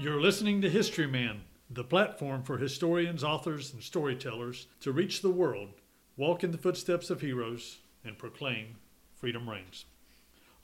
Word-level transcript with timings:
You're 0.00 0.18
listening 0.18 0.62
to 0.62 0.70
History 0.70 1.06
Man, 1.06 1.42
the 1.68 1.84
platform 1.84 2.42
for 2.42 2.56
historians, 2.56 3.22
authors, 3.22 3.74
and 3.74 3.82
storytellers 3.82 4.66
to 4.80 4.92
reach 4.92 5.20
the 5.20 5.28
world, 5.28 5.68
walk 6.16 6.42
in 6.42 6.52
the 6.52 6.56
footsteps 6.56 7.10
of 7.10 7.20
heroes, 7.20 7.80
and 8.02 8.16
proclaim 8.16 8.76
freedom 9.14 9.46
reigns. 9.46 9.84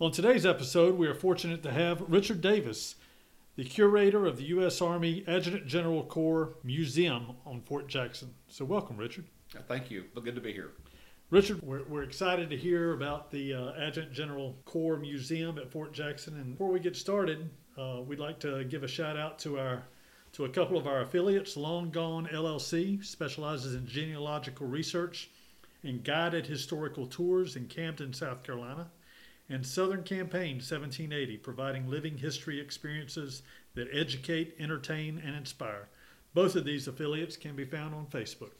On 0.00 0.10
today's 0.10 0.46
episode, 0.46 0.96
we 0.96 1.06
are 1.06 1.14
fortunate 1.14 1.62
to 1.64 1.70
have 1.70 2.00
Richard 2.08 2.40
Davis, 2.40 2.94
the 3.56 3.64
curator 3.64 4.24
of 4.24 4.38
the 4.38 4.44
U.S. 4.44 4.80
Army 4.80 5.22
Adjutant 5.28 5.66
General 5.66 6.04
Corps 6.04 6.54
Museum 6.64 7.36
on 7.44 7.60
Fort 7.60 7.88
Jackson. 7.88 8.32
So, 8.48 8.64
welcome, 8.64 8.96
Richard. 8.96 9.26
Thank 9.68 9.90
you. 9.90 10.04
Good 10.14 10.34
to 10.34 10.40
be 10.40 10.54
here. 10.54 10.70
Richard, 11.28 11.60
we're, 11.62 11.82
we're 11.82 12.04
excited 12.04 12.48
to 12.48 12.56
hear 12.56 12.94
about 12.94 13.30
the 13.30 13.52
uh, 13.52 13.72
Adjutant 13.72 14.14
General 14.14 14.56
Corps 14.64 14.96
Museum 14.96 15.58
at 15.58 15.70
Fort 15.70 15.92
Jackson. 15.92 16.36
And 16.36 16.52
before 16.52 16.70
we 16.70 16.80
get 16.80 16.96
started, 16.96 17.50
uh, 17.78 18.00
we'd 18.00 18.18
like 18.18 18.38
to 18.40 18.64
give 18.64 18.82
a 18.82 18.88
shout 18.88 19.16
out 19.16 19.38
to 19.40 19.58
our 19.58 19.84
to 20.32 20.44
a 20.44 20.48
couple 20.48 20.76
of 20.76 20.86
our 20.86 21.00
affiliates. 21.00 21.56
Long 21.56 21.90
Gone 21.90 22.28
LLC 22.32 23.04
specializes 23.04 23.74
in 23.74 23.86
genealogical 23.86 24.66
research 24.66 25.30
and 25.82 26.04
guided 26.04 26.46
historical 26.46 27.06
tours 27.06 27.56
in 27.56 27.68
Camden, 27.68 28.12
South 28.12 28.42
Carolina, 28.42 28.88
and 29.48 29.64
Southern 29.64 30.02
Campaign 30.02 30.56
1780, 30.56 31.38
providing 31.38 31.88
living 31.88 32.18
history 32.18 32.60
experiences 32.60 33.42
that 33.74 33.88
educate, 33.92 34.56
entertain, 34.58 35.22
and 35.24 35.34
inspire. 35.34 35.88
Both 36.34 36.56
of 36.56 36.64
these 36.64 36.88
affiliates 36.88 37.36
can 37.36 37.56
be 37.56 37.64
found 37.64 37.94
on 37.94 38.06
Facebook. 38.06 38.52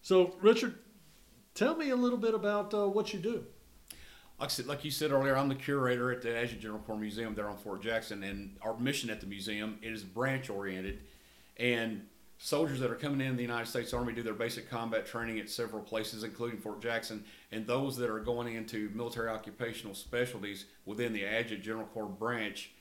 So, 0.00 0.34
Richard, 0.40 0.76
Tell 1.56 1.74
me 1.74 1.88
a 1.88 1.96
little 1.96 2.18
bit 2.18 2.34
about 2.34 2.74
uh, 2.74 2.86
what 2.86 3.14
you 3.14 3.18
do. 3.18 3.42
Like, 4.38 4.50
said, 4.50 4.66
like 4.66 4.84
you 4.84 4.90
said 4.90 5.12
earlier, 5.12 5.36
I'm 5.36 5.48
the 5.48 5.54
curator 5.54 6.12
at 6.12 6.20
the 6.20 6.36
Adjutant 6.36 6.60
General 6.60 6.80
Corps 6.80 6.98
Museum 6.98 7.34
there 7.34 7.48
on 7.48 7.56
Fort 7.56 7.80
Jackson, 7.80 8.22
and 8.22 8.56
our 8.60 8.76
mission 8.78 9.08
at 9.08 9.20
the 9.20 9.26
museum 9.26 9.78
is 9.80 10.02
branch 10.02 10.50
oriented. 10.50 11.00
And 11.56 12.06
soldiers 12.38 12.80
that 12.80 12.90
are 12.90 12.96
coming 12.96 13.26
in 13.26 13.36
the 13.36 13.42
United 13.42 13.66
States 13.66 13.94
Army 13.94 14.12
do 14.12 14.22
their 14.22 14.34
basic 14.34 14.68
combat 14.68 15.06
training 15.06 15.38
at 15.38 15.48
several 15.48 15.82
places, 15.82 16.22
including 16.22 16.60
Fort 16.60 16.82
Jackson, 16.82 17.24
and 17.50 17.66
those 17.66 17.96
that 17.96 18.10
are 18.10 18.20
going 18.20 18.54
into 18.54 18.90
military 18.94 19.30
occupational 19.30 19.94
specialties 19.94 20.66
within 20.84 21.14
the 21.14 21.24
Adjutant 21.24 21.62
General 21.62 21.86
Corps 21.86 22.06
branch 22.06 22.72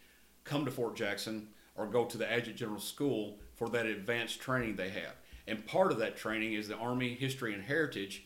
come 0.43 0.65
to 0.65 0.71
Fort 0.71 0.95
Jackson 0.95 1.47
or 1.75 1.87
go 1.87 2.03
to 2.03 2.17
the 2.17 2.29
Adjutant 2.29 2.57
General 2.57 2.79
School 2.79 3.37
for 3.55 3.69
that 3.69 3.85
advanced 3.85 4.41
training 4.41 4.75
they 4.75 4.89
have. 4.89 5.15
And 5.47 5.65
part 5.65 5.91
of 5.91 5.99
that 5.99 6.17
training 6.17 6.53
is 6.53 6.67
the 6.67 6.75
Army 6.75 7.13
History 7.13 7.53
and 7.53 7.63
Heritage 7.63 8.25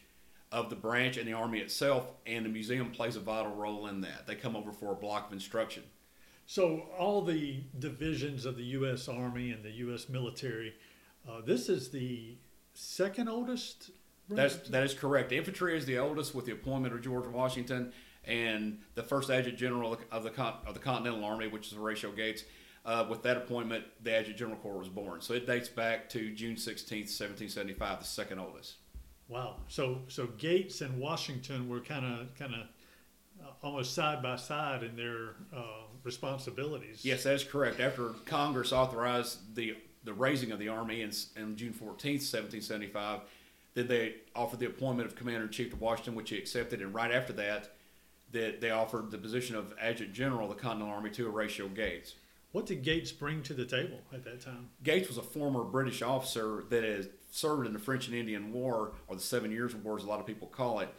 of 0.52 0.70
the 0.70 0.76
branch 0.76 1.18
and 1.18 1.28
the 1.28 1.34
Army 1.34 1.60
itself, 1.60 2.08
and 2.26 2.46
the 2.46 2.50
museum 2.50 2.92
plays 2.92 3.16
a 3.16 3.20
vital 3.20 3.54
role 3.54 3.88
in 3.88 4.02
that. 4.02 4.26
They 4.26 4.36
come 4.36 4.56
over 4.56 4.72
for 4.72 4.92
a 4.92 4.96
block 4.96 5.28
of 5.28 5.34
instruction. 5.34 5.84
So, 6.48 6.88
all 6.98 7.22
the 7.22 7.62
divisions 7.78 8.46
of 8.46 8.58
the 8.58 8.64
U.S. 8.64 9.08
Army 9.08 9.52
and 9.52 9.64
the 9.64 9.72
U.S. 9.72 10.10
military, 10.10 10.74
uh, 11.30 11.42
this 11.46 11.70
is 11.70 11.90
the 11.90 12.38
second 12.74 13.30
oldest? 13.30 13.92
That's, 14.28 14.58
that 14.70 14.84
is 14.84 14.94
correct. 14.94 15.32
Infantry 15.32 15.78
is 15.78 15.86
the 15.86 16.00
oldest 16.00 16.34
with 16.34 16.46
the 16.46 16.52
appointment 16.52 16.94
of 16.94 17.02
George 17.02 17.28
Washington, 17.28 17.94
and 18.26 18.80
the 18.96 19.04
first 19.04 19.30
adjutant 19.30 19.60
general 19.60 20.00
of 20.12 20.24
the, 20.24 20.44
of 20.66 20.74
the 20.74 20.80
Continental 20.80 21.24
Army, 21.24 21.48
which 21.48 21.68
is 21.68 21.74
Horatio 21.74 22.12
Gates. 22.12 22.44
Uh, 22.86 23.06
with 23.08 23.22
that 23.24 23.38
appointment, 23.38 23.84
the 24.02 24.16
adjutant 24.16 24.38
general 24.38 24.58
corps 24.58 24.80
was 24.80 24.88
born. 24.88 25.22
So 25.22 25.34
it 25.34 25.46
dates 25.46 25.70
back 25.70 26.10
to 26.10 26.34
June 26.34 26.56
16th, 26.56 27.10
1775, 27.12 28.00
the 28.00 28.06
second 28.06 28.40
oldest. 28.40 28.76
Wow. 29.30 29.58
So 29.68 30.00
so 30.08 30.28
Gates 30.38 30.82
and 30.82 31.00
Washington 31.00 31.70
were 31.70 31.80
kind 31.80 32.06
of 32.06 32.36
kind 32.38 32.54
of 32.56 32.62
uh, 33.42 33.52
almost 33.64 33.94
side 33.94 34.22
by 34.22 34.36
side 34.36 34.84
in 34.84 34.96
their 34.96 35.36
uh, 35.56 35.86
responsibilities. 36.04 37.06
Yes, 37.06 37.24
that 37.24 37.36
is 37.36 37.44
correct. 37.44 37.80
After 37.80 38.10
Congress 38.26 38.74
authorized 38.74 39.56
the 39.56 39.78
the 40.04 40.14
raising 40.14 40.52
of 40.52 40.60
the 40.60 40.70
army 40.70 41.02
in, 41.02 41.12
in 41.36 41.56
June 41.56 41.74
14th, 41.74 42.24
1775, 42.24 43.20
then 43.74 43.88
they 43.88 44.16
offered 44.36 44.60
the 44.60 44.66
appointment 44.66 45.08
of 45.08 45.16
Commander 45.16 45.44
in 45.44 45.52
Chief 45.52 45.70
to 45.72 45.76
Washington, 45.76 46.16
which 46.16 46.30
he 46.30 46.38
accepted, 46.38 46.82
and 46.82 46.94
right 46.94 47.12
after 47.12 47.34
that, 47.34 47.76
that 48.32 48.62
they 48.62 48.72
offered 48.72 49.12
the 49.12 49.18
position 49.18 49.56
of 49.56 49.74
Adjutant 49.80 50.14
General 50.14 50.50
of 50.50 50.56
the 50.56 50.62
Continental 50.62 50.94
Army 50.94 51.10
to 51.12 51.26
Horatio 51.30 51.68
Gates. 51.68 52.16
What 52.52 52.66
did 52.66 52.84
Gates 52.84 53.12
bring 53.12 53.44
to 53.44 53.54
the 53.54 53.66
table 53.66 54.00
at 54.14 54.24
that 54.24 54.42
time? 54.42 54.70
Gates 54.84 55.08
was 55.08 55.18
a 55.18 55.24
former 55.24 55.64
British 55.64 56.02
officer 56.02 56.64
that 56.70 56.84
has 56.84 57.10
served 57.30 57.66
in 57.66 57.74
the 57.74 57.80
French 57.80 58.08
and 58.08 58.16
Indian 58.16 58.52
War, 58.52 58.94
or 59.08 59.16
the 59.16 59.22
Seven 59.22 59.52
Years' 59.52 59.76
War, 59.76 59.98
as 59.98 60.04
a 60.04 60.08
lot 60.08 60.20
of 60.20 60.26
people 60.26 60.48
call 60.48 60.80
it, 60.80 60.90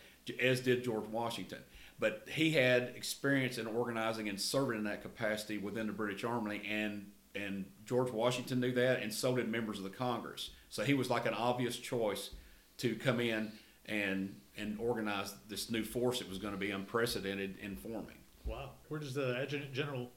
as 0.41 0.61
did 0.61 0.85
George 0.85 1.07
Washington. 1.07 1.61
But 1.99 2.27
he 2.31 2.53
had 2.53 2.93
experience 2.97 3.59
in 3.59 3.67
organizing 3.67 4.29
and 4.29 4.41
serving 4.41 4.79
in 4.79 4.85
that 4.85 5.03
capacity 5.03 5.59
within 5.59 5.87
the 5.87 5.93
British 5.93 6.25
Army, 6.25 6.63
and 6.69 7.11
and 7.35 7.65
George 7.85 8.11
Washington 8.11 8.59
knew 8.59 8.73
that, 8.73 9.03
and 9.03 9.13
so 9.13 9.37
did 9.37 9.49
members 9.49 9.79
of 9.79 9.85
the 9.85 9.91
Congress. 9.91 10.51
So 10.69 10.83
he 10.83 10.95
was 10.95 11.11
like 11.11 11.27
an 11.27 11.35
obvious 11.35 11.77
choice 11.77 12.31
to 12.79 12.97
come 12.97 13.21
in 13.21 13.53
and 13.87 14.35
and 14.57 14.79
organize 14.81 15.35
this 15.49 15.71
new 15.71 15.85
force 15.85 16.19
that 16.19 16.29
was 16.29 16.39
going 16.39 16.55
to 16.55 16.59
be 16.59 16.71
unprecedented 16.71 17.57
in 17.63 17.77
forming. 17.77 18.19
Wow, 18.45 18.71
where 18.89 18.99
does 18.99 19.15
the 19.15 19.39
Adjutant 19.41 19.73
General 19.73 20.11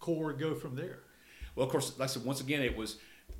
Corps 0.00 0.32
go 0.32 0.54
from 0.54 0.76
there? 0.76 1.00
Well, 1.54 1.66
of 1.66 1.72
course, 1.72 1.98
like 1.98 2.08
I 2.08 2.12
said, 2.12 2.24
once 2.24 2.40
again, 2.40 2.62
it 2.62 2.76
was 2.76 2.96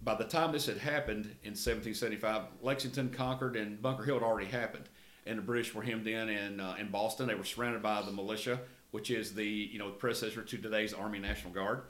by 0.06 0.14
the 0.14 0.24
time 0.24 0.52
this 0.52 0.66
had 0.66 0.78
happened 0.78 1.24
in 1.42 1.50
1775, 1.50 2.42
Lexington, 2.62 3.10
Concord, 3.10 3.56
and 3.56 3.82
Bunker 3.82 4.04
Hill 4.04 4.14
had 4.14 4.22
already 4.22 4.46
happened, 4.46 4.88
and 5.26 5.36
the 5.36 5.42
British 5.42 5.74
were 5.74 5.82
hemmed 5.82 6.06
in 6.06 6.28
in, 6.28 6.60
uh, 6.60 6.76
in 6.78 6.90
Boston. 6.90 7.26
They 7.26 7.34
were 7.34 7.44
surrounded 7.44 7.82
by 7.82 8.02
the 8.02 8.12
militia, 8.12 8.60
which 8.92 9.10
is 9.10 9.34
the 9.34 9.44
you 9.44 9.80
know 9.80 9.90
predecessor 9.90 10.42
to 10.42 10.58
today's 10.58 10.94
Army 10.94 11.18
National 11.18 11.52
Guard, 11.52 11.82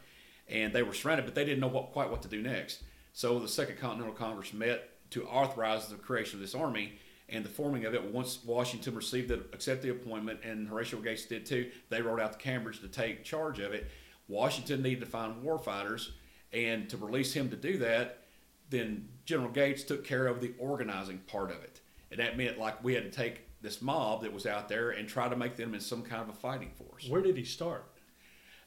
and 0.48 0.72
they 0.72 0.82
were 0.82 0.94
surrounded, 0.94 1.26
but 1.26 1.34
they 1.34 1.44
didn't 1.44 1.60
know 1.60 1.68
what, 1.68 1.92
quite 1.92 2.10
what 2.10 2.22
to 2.22 2.28
do 2.28 2.40
next. 2.40 2.84
So 3.12 3.38
the 3.38 3.48
Second 3.48 3.78
Continental 3.78 4.14
Congress 4.14 4.54
met 4.54 4.88
to 5.10 5.26
authorize 5.26 5.88
the 5.88 5.96
creation 5.96 6.36
of 6.36 6.40
this 6.40 6.54
army 6.54 6.98
and 7.28 7.44
the 7.44 7.50
forming 7.50 7.84
of 7.84 7.94
it. 7.94 8.02
Once 8.02 8.38
Washington 8.44 8.94
received 8.94 9.28
the 9.28 9.44
accept 9.52 9.82
the 9.82 9.90
appointment, 9.90 10.40
and 10.42 10.68
Horatio 10.68 11.00
Gates 11.00 11.26
did 11.26 11.44
too, 11.44 11.70
they 11.90 12.00
rode 12.00 12.20
out 12.20 12.32
to 12.32 12.38
Cambridge 12.38 12.80
to 12.80 12.88
take 12.88 13.24
charge 13.24 13.58
of 13.58 13.74
it. 13.74 13.90
Washington 14.26 14.82
needed 14.82 15.00
to 15.00 15.06
find 15.06 15.42
war 15.42 15.58
fighters 15.58 16.12
and 16.52 16.88
to 16.90 16.96
release 16.96 17.32
him 17.32 17.48
to 17.50 17.56
do 17.56 17.78
that, 17.78 18.22
then 18.70 19.08
General 19.24 19.50
Gates 19.50 19.84
took 19.84 20.04
care 20.04 20.26
of 20.26 20.40
the 20.40 20.52
organizing 20.58 21.18
part 21.18 21.50
of 21.50 21.62
it. 21.62 21.80
And 22.10 22.20
that 22.20 22.36
meant 22.36 22.58
like 22.58 22.82
we 22.82 22.94
had 22.94 23.04
to 23.04 23.10
take 23.10 23.42
this 23.62 23.82
mob 23.82 24.22
that 24.22 24.32
was 24.32 24.46
out 24.46 24.68
there 24.68 24.90
and 24.90 25.08
try 25.08 25.28
to 25.28 25.36
make 25.36 25.56
them 25.56 25.74
in 25.74 25.80
some 25.80 26.02
kind 26.02 26.22
of 26.22 26.28
a 26.28 26.32
fighting 26.38 26.70
force. 26.70 27.08
Where 27.08 27.22
did 27.22 27.36
he 27.36 27.44
start? 27.44 27.84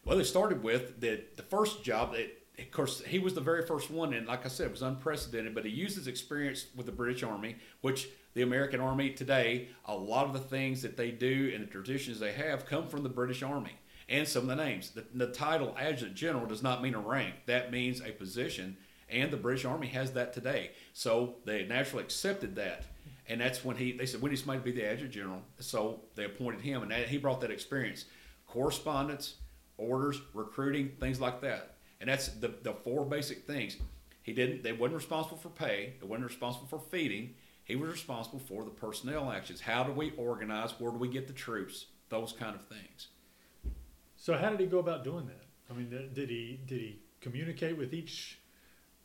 Well, 0.06 0.20
it 0.20 0.26
started 0.26 0.64
with 0.64 1.02
that 1.02 1.38
the 1.38 1.44
first 1.44 1.84
job 1.84 2.14
that 2.14 2.36
of 2.58 2.72
course, 2.72 3.02
he 3.06 3.20
was 3.20 3.34
the 3.34 3.42
very 3.42 3.66
first 3.66 3.90
one, 3.90 4.14
and 4.14 4.28
like 4.28 4.46
I 4.46 4.50
said, 4.50 4.68
it 4.68 4.72
was 4.72 4.82
unprecedented. 4.82 5.56
But 5.56 5.64
he 5.64 5.72
used 5.72 5.96
his 5.96 6.08
experience 6.08 6.66
with 6.76 6.88
the 6.88 6.92
British 6.92 7.24
Army, 7.24 7.56
which 7.80 8.10
the 8.34 8.42
American 8.42 8.82
Army 8.82 9.12
today, 9.12 9.70
a 9.86 9.96
lot 9.96 10.26
of 10.26 10.34
the 10.34 10.40
things 10.40 10.82
that 10.82 10.98
they 10.98 11.12
do 11.12 11.52
and 11.54 11.64
the 11.64 11.68
traditions 11.68 12.20
they 12.20 12.34
have 12.34 12.66
come 12.66 12.88
from 12.88 13.04
the 13.04 13.10
British 13.10 13.44
Army 13.44 13.78
and 14.10 14.28
some 14.28 14.50
of 14.50 14.58
the 14.58 14.64
names. 14.64 14.90
The, 14.90 15.06
the 15.14 15.28
title 15.28 15.76
adjutant 15.80 16.16
general 16.16 16.46
does 16.46 16.64
not 16.64 16.82
mean 16.82 16.96
a 16.96 17.00
rank, 17.00 17.36
that 17.46 17.72
means 17.72 18.02
a 18.02 18.12
position, 18.12 18.76
and 19.08 19.32
the 19.32 19.38
British 19.38 19.66
Army 19.66 19.88
has 19.88 20.12
that 20.14 20.34
today. 20.34 20.72
So 20.94 21.36
they 21.46 21.66
naturally 21.66 22.04
accepted 22.04 22.56
that. 22.56 22.84
And 23.28 23.40
that's 23.40 23.64
when 23.64 23.78
he, 23.78 23.92
they 23.92 24.08
said, 24.08 24.22
we 24.22 24.32
need 24.32 24.38
somebody 24.38 24.60
to 24.60 24.66
be 24.66 24.72
the 24.72 24.88
adjutant 24.88 25.12
general. 25.12 25.42
So 25.60 26.02
they 26.16 26.26
appointed 26.26 26.62
him, 26.62 26.82
and 26.82 26.92
that, 26.92 27.08
he 27.08 27.18
brought 27.18 27.42
that 27.42 27.52
experience 27.52 28.06
correspondence, 28.48 29.36
orders, 29.78 30.20
recruiting, 30.34 30.90
things 31.00 31.22
like 31.22 31.40
that. 31.42 31.76
And 32.02 32.10
that's 32.10 32.30
the, 32.30 32.52
the 32.64 32.74
four 32.74 33.06
basic 33.06 33.46
things. 33.46 33.78
He 34.24 34.34
didn't, 34.34 34.64
they 34.64 34.74
wasn't 34.74 34.96
responsible 34.96 35.38
for 35.38 35.50
pay, 35.50 35.94
they 36.02 36.08
wasn't 36.08 36.28
responsible 36.28 36.68
for 36.68 36.80
feeding. 36.80 37.36
He 37.64 37.76
was 37.76 37.92
responsible 37.92 38.40
for 38.40 38.64
the 38.64 38.72
personnel 38.72 39.32
actions. 39.32 39.62
How 39.62 39.84
do 39.84 39.92
we 39.92 40.12
organize? 40.18 40.72
Where 40.80 40.92
do 40.92 40.98
we 40.98 41.08
get 41.08 41.28
the 41.28 41.34
troops? 41.34 41.86
Those 42.10 42.32
kind 42.32 42.56
of 42.56 42.66
things. 42.66 43.10
So 44.20 44.38
how 44.38 44.50
did 44.50 44.60
he 44.60 44.66
go 44.66 44.80
about 44.80 45.06
doing 45.06 45.26
that? 45.28 45.46
I 45.72 45.74
mean, 45.74 45.90
did 45.90 46.30
he 46.30 46.60
did 46.66 46.80
he 46.80 47.00
communicate 47.22 47.78
with 47.78 47.94
each 47.94 48.40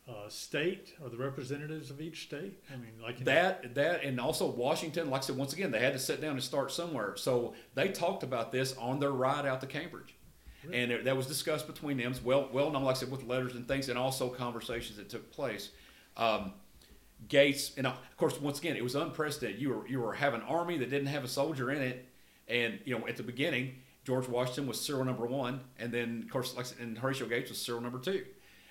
uh, 0.09 0.29
state 0.29 0.95
or 1.03 1.09
the 1.09 1.17
representatives 1.17 1.89
of 1.91 2.01
each 2.01 2.25
state? 2.25 2.61
I 2.73 2.77
mean, 2.77 2.95
like 3.01 3.25
that 3.25 3.77
that 3.77 4.03
and 4.03 4.21
also 4.21 4.47
Washington. 4.47 5.11
Like 5.11 5.23
I 5.23 5.27
said, 5.27 5.37
once 5.37 5.53
again, 5.53 5.71
they 5.71 5.79
had 5.79 5.93
to 5.93 6.01
sit 6.01 6.21
down 6.21 6.33
and 6.33 6.43
start 6.43 6.73
somewhere. 6.73 7.17
So 7.17 7.55
they 7.75 7.89
talked 7.89 8.25
about 8.25 8.51
this 8.51 8.77
on 8.77 8.99
their 8.99 9.13
ride 9.13 9.47
out 9.47 9.61
to 9.61 9.69
Cambridge. 9.69 10.17
Really? 10.65 10.83
And 10.83 10.93
it, 10.93 11.05
that 11.05 11.17
was 11.17 11.27
discussed 11.27 11.67
between 11.69 11.99
them, 11.99 12.15
well, 12.25 12.49
well 12.53 12.71
known, 12.71 12.83
like 12.85 12.97
I 12.97 12.99
said, 12.99 13.11
with 13.11 13.23
letters 13.25 13.55
and 13.55 13.69
things, 13.69 13.89
and 13.91 13.99
also 13.99 14.31
conversations 14.31 14.97
that 14.97 15.11
took 15.11 15.31
place. 15.31 15.71
Um, 16.17 16.55
Gates, 17.29 17.73
and 17.77 17.87
of 17.87 17.95
course, 18.17 18.41
once 18.41 18.59
again, 18.59 18.75
it 18.77 18.83
was 18.83 18.97
unprecedented. 18.97 19.61
You 19.61 19.71
were 19.71 19.87
you 19.87 20.01
were 20.01 20.13
having 20.13 20.41
an 20.41 20.47
army 20.49 20.77
that 20.79 20.91
didn't 20.91 21.07
have 21.07 21.23
a 21.23 21.29
soldier 21.29 21.71
in 21.71 21.83
it, 21.83 22.09
and 22.49 22.81
you 22.85 22.99
know 22.99 23.07
at 23.07 23.17
the 23.17 23.23
beginning, 23.23 23.77
George 24.05 24.29
Washington 24.29 24.67
was 24.67 24.81
serial 24.81 25.05
number 25.05 25.27
one, 25.27 25.61
and 25.79 25.91
then 25.91 26.23
of 26.25 26.31
course, 26.31 26.57
like 26.57 26.67
and 26.81 26.99
Horatio 26.99 27.27
Gates 27.27 27.51
was 27.51 27.61
serial 27.61 27.83
number 27.83 27.99
two. 27.99 28.25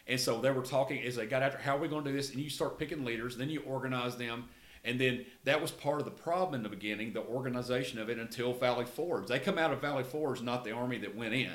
And 0.07 0.19
so 0.19 0.41
they 0.41 0.51
were 0.51 0.61
talking 0.61 1.01
as 1.03 1.15
they 1.15 1.25
got 1.25 1.41
after 1.41 1.57
how 1.57 1.77
are 1.77 1.79
we 1.79 1.87
going 1.87 2.03
to 2.03 2.11
do 2.11 2.15
this, 2.15 2.31
and 2.31 2.39
you 2.39 2.49
start 2.49 2.77
picking 2.77 3.05
leaders, 3.05 3.37
then 3.37 3.49
you 3.49 3.61
organize 3.61 4.17
them, 4.17 4.49
and 4.83 4.99
then 4.99 5.25
that 5.45 5.61
was 5.61 5.71
part 5.71 5.99
of 5.99 6.05
the 6.05 6.11
problem 6.11 6.55
in 6.55 6.63
the 6.63 6.69
beginning, 6.69 7.13
the 7.13 7.23
organization 7.23 7.99
of 7.99 8.09
it 8.09 8.19
until 8.19 8.53
Valley 8.53 8.85
Forge. 8.85 9.27
They 9.27 9.39
come 9.39 9.57
out 9.57 9.71
of 9.71 9.81
Valley 9.81 10.03
Forge, 10.03 10.41
not 10.41 10.63
the 10.63 10.71
army 10.71 10.97
that 10.99 11.15
went 11.15 11.33
in. 11.33 11.51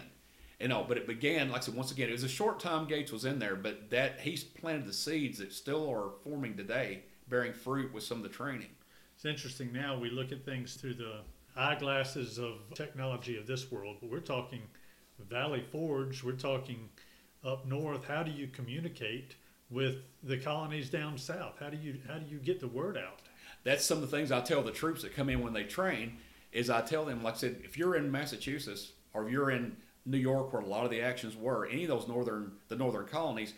You 0.58 0.66
know, 0.66 0.84
but 0.88 0.96
it 0.96 1.06
began, 1.06 1.50
like 1.50 1.62
I 1.62 1.64
said, 1.66 1.74
once 1.76 1.92
again, 1.92 2.08
it 2.08 2.12
was 2.12 2.24
a 2.24 2.28
short 2.28 2.58
time 2.58 2.88
Gates 2.88 3.12
was 3.12 3.24
in 3.24 3.38
there, 3.38 3.54
but 3.54 3.90
that 3.90 4.18
he's 4.20 4.42
planted 4.42 4.86
the 4.86 4.92
seeds 4.92 5.38
that 5.38 5.52
still 5.52 5.88
are 5.88 6.10
forming 6.24 6.56
today, 6.56 7.02
bearing 7.28 7.52
fruit 7.52 7.92
with 7.94 8.02
some 8.02 8.16
of 8.16 8.24
the 8.24 8.28
training. 8.28 8.70
It's 9.14 9.24
interesting 9.24 9.72
now 9.72 9.96
we 9.96 10.10
look 10.10 10.32
at 10.32 10.44
things 10.44 10.74
through 10.74 10.94
the 10.94 11.20
eyeglasses 11.58 12.38
of 12.38 12.54
technology 12.74 13.36
of 13.36 13.46
this 13.46 13.70
world, 13.70 13.96
but 14.00 14.10
we're 14.10 14.20
talking 14.20 14.62
Valley 15.28 15.64
Forge, 15.72 16.22
we're 16.22 16.32
talking 16.32 16.88
up 17.44 17.66
north. 17.66 18.04
How 18.06 18.22
do 18.22 18.30
you 18.30 18.46
communicate 18.46 19.34
with 19.70 19.96
the 20.22 20.36
colonies 20.36 20.88
down 20.90 21.18
south? 21.18 21.56
How 21.58 21.70
do 21.70 21.76
you 21.76 21.98
how 22.06 22.18
do 22.18 22.26
you 22.26 22.38
get 22.38 22.60
the 22.60 22.68
word 22.68 22.96
out? 22.96 23.20
That's 23.64 23.84
some 23.84 23.98
of 23.98 24.08
the 24.08 24.16
things 24.16 24.30
I 24.30 24.40
tell 24.40 24.62
the 24.62 24.70
troops 24.70 25.02
that 25.02 25.14
come 25.14 25.28
in 25.28 25.42
when 25.42 25.52
they 25.52 25.64
train. 25.64 26.18
Is 26.50 26.70
I 26.70 26.80
tell 26.80 27.04
them, 27.04 27.22
like 27.22 27.34
I 27.34 27.38
said, 27.38 27.60
if 27.62 27.76
you're 27.76 27.96
in 27.96 28.10
Massachusetts 28.10 28.92
or 29.12 29.26
if 29.26 29.32
you're 29.32 29.50
in 29.50 29.76
New 30.06 30.16
York, 30.16 30.52
where 30.52 30.62
a 30.62 30.66
lot 30.66 30.84
of 30.84 30.90
the 30.90 31.02
actions 31.02 31.36
were, 31.36 31.66
any 31.66 31.84
of 31.84 31.90
those 31.90 32.08
northern 32.08 32.52
the 32.68 32.76
northern 32.76 33.06
colonies, 33.06 33.52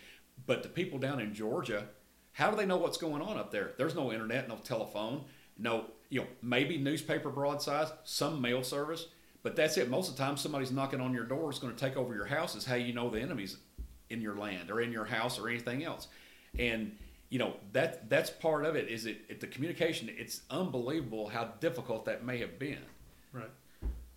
but 0.46 0.62
the 0.62 0.68
people 0.68 0.98
down 0.98 1.20
in 1.20 1.32
Georgia, 1.32 1.86
how 2.32 2.50
do 2.50 2.56
they 2.56 2.66
know 2.66 2.78
what's 2.78 2.98
going 2.98 3.22
on 3.22 3.36
up 3.36 3.52
there? 3.52 3.72
There's 3.76 3.94
no 3.94 4.12
internet, 4.12 4.48
no 4.48 4.56
telephone, 4.56 5.24
no 5.58 5.84
you 6.10 6.20
know 6.20 6.26
maybe 6.42 6.76
newspaper 6.76 7.30
broadsides, 7.30 7.92
some 8.04 8.40
mail 8.40 8.62
service, 8.62 9.06
but 9.42 9.56
that's 9.56 9.76
it. 9.78 9.88
Most 9.88 10.10
of 10.10 10.16
the 10.16 10.22
time, 10.22 10.36
somebody's 10.36 10.70
knocking 10.70 11.00
on 11.00 11.14
your 11.14 11.24
door 11.24 11.50
is 11.50 11.58
going 11.58 11.74
to 11.74 11.80
take 11.80 11.96
over 11.96 12.14
your 12.14 12.26
house. 12.26 12.54
Is 12.54 12.66
how 12.66 12.74
you 12.74 12.92
know 12.92 13.08
the 13.08 13.20
enemy's 13.20 13.56
in 14.10 14.20
your 14.20 14.36
land 14.36 14.70
or 14.70 14.80
in 14.80 14.92
your 14.92 15.04
house 15.06 15.38
or 15.38 15.48
anything 15.48 15.82
else, 15.84 16.08
and 16.58 16.94
you 17.30 17.38
know 17.38 17.54
that 17.72 18.10
that's 18.10 18.28
part 18.30 18.64
of 18.64 18.76
it. 18.76 18.88
Is 18.88 19.06
it, 19.06 19.18
it 19.28 19.40
the 19.40 19.46
communication? 19.46 20.10
It's 20.18 20.42
unbelievable 20.50 21.28
how 21.28 21.44
difficult 21.60 22.04
that 22.04 22.24
may 22.24 22.38
have 22.38 22.58
been. 22.58 22.84
Right. 23.32 23.50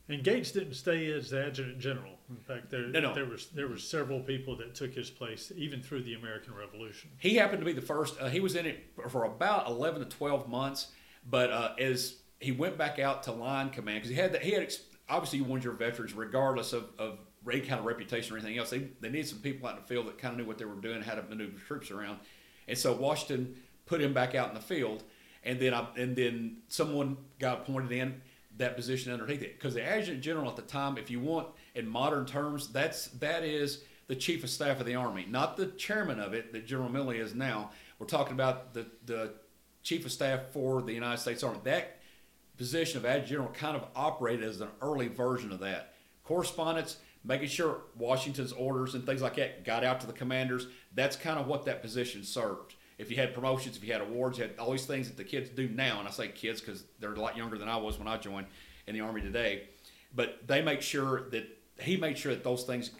And 0.09 0.21
Gates 0.21 0.51
didn't 0.51 0.73
stay 0.73 1.09
as 1.13 1.29
the 1.29 1.45
adjutant 1.45 1.79
general. 1.79 2.11
In 2.29 2.35
fact, 2.35 2.69
there 2.69 2.87
No, 2.87 2.99
no. 2.99 3.13
there 3.13 3.25
was 3.25 3.47
there 3.47 3.67
were 3.69 3.77
several 3.77 4.19
people 4.19 4.55
that 4.57 4.75
took 4.75 4.93
his 4.93 5.09
place, 5.09 5.51
even 5.55 5.81
through 5.81 6.03
the 6.03 6.15
American 6.15 6.53
Revolution. 6.55 7.09
He 7.19 7.35
happened 7.35 7.59
to 7.61 7.65
be 7.65 7.71
the 7.71 7.81
first. 7.81 8.19
Uh, 8.19 8.27
he 8.29 8.39
was 8.41 8.55
in 8.55 8.65
it 8.65 8.83
for 9.09 9.23
about 9.23 9.67
eleven 9.67 10.01
to 10.01 10.07
twelve 10.07 10.49
months, 10.49 10.87
but 11.29 11.51
uh, 11.51 11.73
as 11.79 12.17
he 12.39 12.51
went 12.51 12.77
back 12.77 12.99
out 12.99 13.23
to 13.23 13.31
line 13.31 13.69
command, 13.69 13.97
because 13.97 14.09
he 14.09 14.15
had 14.15 14.33
that, 14.33 14.43
he 14.43 14.51
had 14.51 14.73
obviously 15.09 15.39
you 15.39 15.45
wanted 15.45 15.63
your 15.63 15.73
veterans, 15.73 16.13
regardless 16.13 16.73
of, 16.73 16.85
of 16.97 17.19
any 17.49 17.61
kind 17.61 17.79
of 17.79 17.85
reputation 17.85 18.33
or 18.33 18.37
anything 18.37 18.57
else. 18.57 18.69
They 18.69 18.89
they 18.99 19.09
needed 19.09 19.27
some 19.27 19.39
people 19.39 19.67
out 19.67 19.75
in 19.75 19.81
the 19.81 19.87
field 19.87 20.07
that 20.07 20.17
kind 20.17 20.33
of 20.33 20.39
knew 20.39 20.45
what 20.45 20.57
they 20.57 20.65
were 20.65 20.75
doing, 20.75 21.01
how 21.01 21.15
to 21.15 21.23
maneuver 21.23 21.57
troops 21.59 21.91
around, 21.91 22.19
and 22.67 22.77
so 22.77 22.93
Washington 22.93 23.55
put 23.85 24.01
him 24.01 24.13
back 24.13 24.35
out 24.35 24.49
in 24.49 24.55
the 24.55 24.61
field, 24.61 25.03
and 25.43 25.59
then 25.59 25.73
I, 25.73 25.87
and 25.97 26.15
then 26.15 26.57
someone 26.67 27.17
got 27.39 27.61
appointed 27.61 27.91
in 27.91 28.21
that 28.57 28.75
position 28.75 29.11
underneath 29.11 29.41
it 29.41 29.57
because 29.57 29.73
the 29.73 29.83
adjutant 29.83 30.21
general 30.21 30.49
at 30.49 30.55
the 30.55 30.61
time, 30.61 30.97
if 30.97 31.09
you 31.09 31.19
want 31.19 31.47
in 31.75 31.87
modern 31.87 32.25
terms, 32.25 32.67
that's 32.67 33.07
that 33.07 33.43
is 33.43 33.83
the 34.07 34.15
chief 34.15 34.43
of 34.43 34.49
staff 34.49 34.79
of 34.79 34.85
the 34.85 34.95
army, 34.95 35.25
not 35.29 35.57
the 35.57 35.67
chairman 35.67 36.19
of 36.19 36.33
it 36.33 36.51
that 36.53 36.65
General 36.65 36.89
Milley 36.89 37.19
is 37.19 37.33
now. 37.33 37.71
We're 37.99 38.07
talking 38.07 38.33
about 38.33 38.73
the 38.73 38.85
the 39.05 39.33
chief 39.83 40.05
of 40.05 40.11
staff 40.11 40.39
for 40.51 40.81
the 40.81 40.93
United 40.93 41.19
States 41.19 41.43
Army. 41.43 41.59
That 41.63 41.99
position 42.57 42.97
of 42.97 43.05
adjutant 43.05 43.29
general 43.29 43.49
kind 43.49 43.75
of 43.75 43.85
operated 43.95 44.47
as 44.47 44.61
an 44.61 44.69
early 44.81 45.07
version 45.07 45.51
of 45.51 45.59
that. 45.59 45.93
Correspondence, 46.23 46.97
making 47.23 47.49
sure 47.49 47.81
Washington's 47.97 48.53
orders 48.53 48.95
and 48.95 49.05
things 49.05 49.21
like 49.21 49.35
that 49.35 49.63
got 49.65 49.83
out 49.83 49.99
to 50.01 50.07
the 50.07 50.13
commanders. 50.13 50.67
That's 50.93 51.15
kind 51.15 51.39
of 51.39 51.47
what 51.47 51.65
that 51.65 51.81
position 51.81 52.23
served. 52.23 52.75
If 52.97 53.09
you 53.09 53.17
had 53.17 53.33
promotions, 53.33 53.75
if 53.75 53.83
you 53.83 53.91
had 53.91 54.01
awards, 54.01 54.37
you 54.37 54.43
had 54.43 54.57
all 54.57 54.71
these 54.71 54.85
things 54.85 55.07
that 55.07 55.17
the 55.17 55.23
kids 55.23 55.49
do 55.49 55.67
now, 55.67 55.99
and 55.99 56.07
I 56.07 56.11
say 56.11 56.27
kids 56.29 56.61
because 56.61 56.83
they're 56.99 57.13
a 57.13 57.19
lot 57.19 57.35
younger 57.35 57.57
than 57.57 57.67
I 57.67 57.77
was 57.77 57.97
when 57.97 58.07
I 58.07 58.17
joined 58.17 58.47
in 58.87 58.93
the 58.93 59.01
Army 59.01 59.21
today. 59.21 59.63
But 60.15 60.47
they 60.47 60.61
make 60.61 60.81
sure 60.81 61.29
that 61.31 61.45
he 61.79 61.97
made 61.97 62.17
sure 62.17 62.33
that 62.33 62.43
those 62.43 62.63
things 62.63 62.91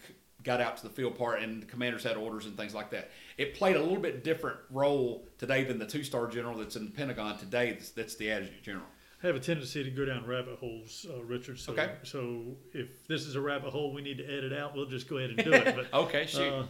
got 0.43 0.61
out 0.61 0.77
to 0.77 0.83
the 0.83 0.89
field 0.89 1.17
part 1.17 1.41
and 1.41 1.61
the 1.61 1.65
commanders 1.65 2.03
had 2.03 2.17
orders 2.17 2.45
and 2.45 2.55
things 2.57 2.73
like 2.73 2.89
that. 2.91 3.09
It 3.37 3.53
played 3.55 3.75
a 3.75 3.81
little 3.81 3.99
bit 3.99 4.23
different 4.23 4.57
role 4.69 5.25
today 5.37 5.63
than 5.63 5.79
the 5.79 5.85
two 5.85 6.03
star 6.03 6.27
general 6.27 6.57
that's 6.57 6.75
in 6.75 6.85
the 6.85 6.91
Pentagon 6.91 7.37
today, 7.37 7.71
that's, 7.71 7.91
that's 7.91 8.15
the 8.15 8.31
adjutant 8.31 8.61
general. 8.63 8.85
I 9.23 9.27
have 9.27 9.35
a 9.37 9.39
tendency 9.39 9.83
to 9.85 9.89
go 9.89 10.03
down 10.03 10.25
rabbit 10.25 10.59
holes, 10.59 11.05
uh, 11.09 11.23
Richard. 11.23 11.57
So, 11.57 11.71
Okay. 11.71 11.93
so 12.03 12.57
if 12.73 13.07
this 13.07 13.25
is 13.25 13.35
a 13.35 13.41
rabbit 13.41 13.71
hole 13.71 13.93
we 13.93 14.01
need 14.01 14.17
to 14.17 14.25
edit 14.25 14.51
out, 14.51 14.75
we'll 14.75 14.85
just 14.85 15.07
go 15.07 15.17
ahead 15.17 15.29
and 15.29 15.43
do 15.43 15.53
it. 15.53 15.75
But 15.75 15.93
Okay, 15.93 16.25
shoot. 16.25 16.41
Uh, 16.53 16.65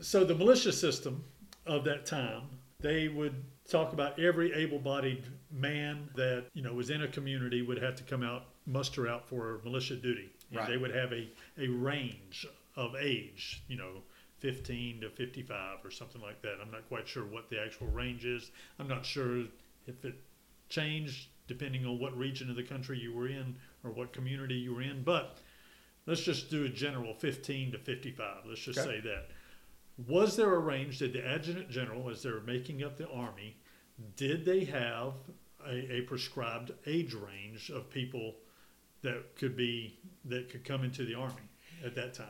so 0.00 0.24
the 0.24 0.34
militia 0.34 0.72
system 0.72 1.24
of 1.64 1.84
that 1.84 2.04
time, 2.04 2.42
they 2.80 3.08
would 3.08 3.42
talk 3.70 3.92
about 3.94 4.18
every 4.18 4.52
able-bodied 4.52 5.24
man 5.50 6.10
that 6.16 6.44
you 6.52 6.62
know 6.62 6.74
was 6.74 6.90
in 6.90 7.02
a 7.04 7.08
community 7.08 7.62
would 7.62 7.80
have 7.80 7.94
to 7.96 8.02
come 8.02 8.22
out, 8.22 8.46
muster 8.66 9.08
out 9.08 9.26
for 9.28 9.60
militia 9.64 9.96
duty. 9.96 10.30
Right. 10.52 10.68
They 10.68 10.76
would 10.76 10.94
have 10.94 11.12
a, 11.12 11.30
a 11.58 11.68
range 11.68 12.46
of 12.76 12.94
age, 12.96 13.62
you 13.68 13.76
know, 13.76 14.02
15 14.40 15.02
to 15.02 15.10
55 15.10 15.78
or 15.84 15.90
something 15.90 16.20
like 16.20 16.42
that. 16.42 16.54
I'm 16.60 16.70
not 16.70 16.88
quite 16.88 17.06
sure 17.06 17.24
what 17.24 17.48
the 17.48 17.60
actual 17.60 17.86
range 17.88 18.24
is. 18.24 18.50
I'm 18.78 18.88
not 18.88 19.06
sure 19.06 19.44
if 19.86 20.04
it 20.04 20.14
changed 20.68 21.28
depending 21.46 21.84
on 21.86 21.98
what 21.98 22.16
region 22.16 22.48
of 22.50 22.56
the 22.56 22.62
country 22.62 22.98
you 22.98 23.12
were 23.12 23.28
in 23.28 23.54
or 23.84 23.90
what 23.90 24.12
community 24.12 24.54
you 24.54 24.74
were 24.74 24.82
in, 24.82 25.02
but 25.02 25.38
let's 26.06 26.22
just 26.22 26.50
do 26.50 26.64
a 26.64 26.68
general 26.68 27.14
15 27.14 27.72
to 27.72 27.78
55. 27.78 28.46
Let's 28.46 28.60
just 28.62 28.78
Okay. 28.78 28.96
say 28.96 29.00
that. 29.00 29.28
Was 30.08 30.36
there 30.36 30.54
a 30.54 30.58
range? 30.58 30.98
Did 30.98 31.12
the 31.12 31.24
adjutant 31.26 31.68
general, 31.70 32.08
as 32.08 32.22
they 32.22 32.30
were 32.30 32.40
making 32.40 32.82
up 32.82 32.96
the 32.96 33.08
army, 33.10 33.56
did 34.16 34.44
they 34.44 34.64
have 34.64 35.12
a, 35.66 35.96
a 35.96 36.00
prescribed 36.02 36.72
age 36.86 37.12
range 37.14 37.70
of 37.70 37.90
people 37.90 38.34
that 39.02 39.36
could 39.36 39.56
be 39.56 39.98
that 40.24 40.48
could 40.48 40.64
come 40.64 40.82
into 40.82 41.04
the 41.04 41.14
army 41.14 41.42
at 41.84 41.94
that 41.94 42.14
time? 42.14 42.26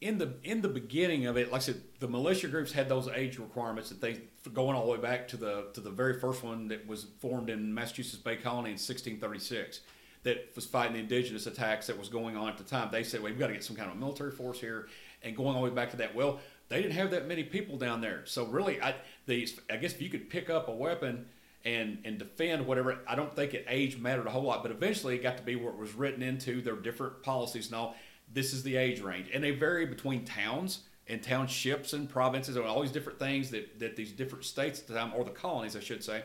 In 0.00 0.18
the 0.18 0.34
in 0.44 0.60
the 0.60 0.68
beginning 0.68 1.26
of 1.26 1.36
it, 1.36 1.50
like 1.50 1.62
I 1.62 1.64
said, 1.64 1.82
the 2.00 2.08
militia 2.08 2.48
groups 2.48 2.72
had 2.72 2.88
those 2.88 3.08
age 3.08 3.38
requirements 3.38 3.88
that 3.88 4.00
they 4.00 4.20
going 4.52 4.76
all 4.76 4.86
the 4.86 4.92
way 4.92 4.98
back 4.98 5.26
to 5.28 5.36
the 5.36 5.66
to 5.72 5.80
the 5.80 5.90
very 5.90 6.20
first 6.20 6.42
one 6.42 6.68
that 6.68 6.86
was 6.86 7.06
formed 7.20 7.48
in 7.48 7.72
Massachusetts 7.72 8.22
Bay 8.22 8.36
Colony 8.36 8.70
in 8.70 8.74
1636 8.74 9.80
that 10.24 10.50
was 10.54 10.66
fighting 10.66 10.94
the 10.94 10.98
indigenous 10.98 11.46
attacks 11.46 11.86
that 11.86 11.96
was 11.96 12.08
going 12.08 12.36
on 12.36 12.48
at 12.48 12.58
the 12.58 12.64
time. 12.64 12.88
They 12.90 13.04
said, 13.04 13.22
well, 13.22 13.30
we've 13.30 13.38
got 13.38 13.46
to 13.46 13.52
get 13.52 13.62
some 13.62 13.76
kind 13.76 13.90
of 13.90 13.96
military 13.96 14.32
force 14.32 14.60
here, 14.60 14.88
and 15.22 15.36
going 15.36 15.54
all 15.54 15.62
the 15.62 15.68
way 15.68 15.74
back 15.74 15.90
to 15.92 15.96
that. 15.98 16.14
Well, 16.14 16.40
they 16.68 16.82
didn't 16.82 16.94
have 16.94 17.12
that 17.12 17.28
many 17.28 17.44
people 17.44 17.78
down 17.78 18.00
there, 18.00 18.22
so 18.26 18.44
really, 18.44 18.82
I 18.82 18.96
the 19.26 19.48
I 19.70 19.76
guess 19.76 19.92
if 19.92 20.02
you 20.02 20.10
could 20.10 20.28
pick 20.28 20.50
up 20.50 20.68
a 20.68 20.72
weapon 20.72 21.26
and 21.64 21.98
and 22.04 22.18
defend 22.18 22.66
whatever. 22.66 22.98
I 23.08 23.14
don't 23.14 23.34
think 23.34 23.54
it 23.54 23.64
age 23.68 23.98
mattered 23.98 24.26
a 24.26 24.30
whole 24.30 24.42
lot, 24.42 24.62
but 24.62 24.70
eventually 24.70 25.16
it 25.16 25.22
got 25.22 25.36
to 25.38 25.42
be 25.42 25.56
where 25.56 25.70
it 25.70 25.78
was 25.78 25.94
written 25.94 26.22
into 26.22 26.60
their 26.60 26.76
different 26.76 27.22
policies 27.22 27.66
and 27.66 27.76
all. 27.76 27.96
This 28.32 28.52
is 28.52 28.62
the 28.62 28.76
age 28.76 29.00
range, 29.00 29.30
and 29.32 29.42
they 29.42 29.52
vary 29.52 29.86
between 29.86 30.24
towns 30.24 30.80
and 31.08 31.22
townships 31.22 31.92
and 31.92 32.08
provinces 32.08 32.56
and 32.56 32.64
all 32.64 32.82
these 32.82 32.90
different 32.90 33.18
things 33.18 33.50
that 33.50 33.78
that 33.78 33.96
these 33.96 34.12
different 34.12 34.44
states 34.44 34.80
at 34.80 34.86
the 34.86 34.94
time 34.94 35.12
or 35.14 35.24
the 35.24 35.30
colonies, 35.30 35.76
I 35.76 35.80
should 35.80 36.02
say, 36.02 36.22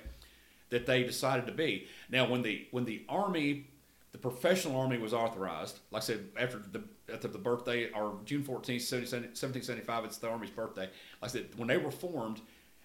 that 0.70 0.86
they 0.86 1.04
decided 1.04 1.46
to 1.46 1.52
be. 1.52 1.88
Now, 2.10 2.28
when 2.28 2.42
the 2.42 2.68
when 2.72 2.86
the 2.86 3.06
army, 3.08 3.68
the 4.12 4.18
professional 4.18 4.80
army 4.80 4.98
was 4.98 5.14
authorized, 5.14 5.80
like 5.92 6.02
I 6.02 6.06
said, 6.06 6.30
after 6.38 6.58
the 6.58 6.84
after 7.14 7.28
the 7.28 7.38
birthday 7.38 7.92
or 7.92 8.18
June 8.26 8.44
14th, 8.44 8.92
1775, 8.92 10.06
it's 10.06 10.18
the 10.18 10.30
army's 10.30 10.50
birthday. 10.50 10.90
Like 11.22 11.24
I 11.24 11.28
said, 11.28 11.48
when 11.58 11.68
they 11.68 11.78
were 11.78 11.92
formed, 11.92 12.42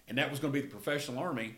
and 0.07 0.17
that 0.17 0.29
was 0.29 0.39
going 0.39 0.53
to 0.53 0.59
be 0.59 0.65
the 0.65 0.71
professional 0.71 1.19
army, 1.19 1.55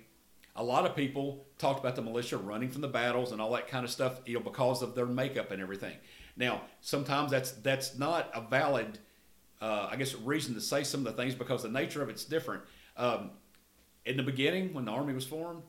a 0.55 0.63
lot 0.63 0.85
of 0.85 0.95
people 0.95 1.45
talked 1.57 1.79
about 1.79 1.95
the 1.95 2.01
militia 2.01 2.37
running 2.37 2.69
from 2.69 2.81
the 2.81 2.87
battles 2.87 3.31
and 3.31 3.41
all 3.41 3.51
that 3.53 3.67
kind 3.67 3.85
of 3.85 3.91
stuff, 3.91 4.19
you 4.25 4.35
know, 4.35 4.39
because 4.39 4.81
of 4.81 4.95
their 4.95 5.05
makeup 5.05 5.51
and 5.51 5.61
everything. 5.61 5.95
Now, 6.39 6.61
sometimes 6.79 7.29
that's 7.29 7.51
that's 7.51 7.99
not 7.99 8.31
a 8.33 8.41
valid, 8.41 8.97
uh, 9.61 9.89
I 9.91 9.97
guess, 9.97 10.15
reason 10.15 10.55
to 10.55 10.61
say 10.61 10.83
some 10.83 11.05
of 11.05 11.15
the 11.15 11.21
things 11.21 11.35
because 11.35 11.61
the 11.61 11.69
nature 11.69 12.01
of 12.01 12.09
it's 12.09 12.23
different. 12.23 12.63
Um, 12.95 13.31
in 14.05 14.15
the 14.17 14.23
beginning, 14.23 14.73
when 14.73 14.85
the 14.85 14.91
army 14.91 15.13
was 15.13 15.25
formed, 15.25 15.61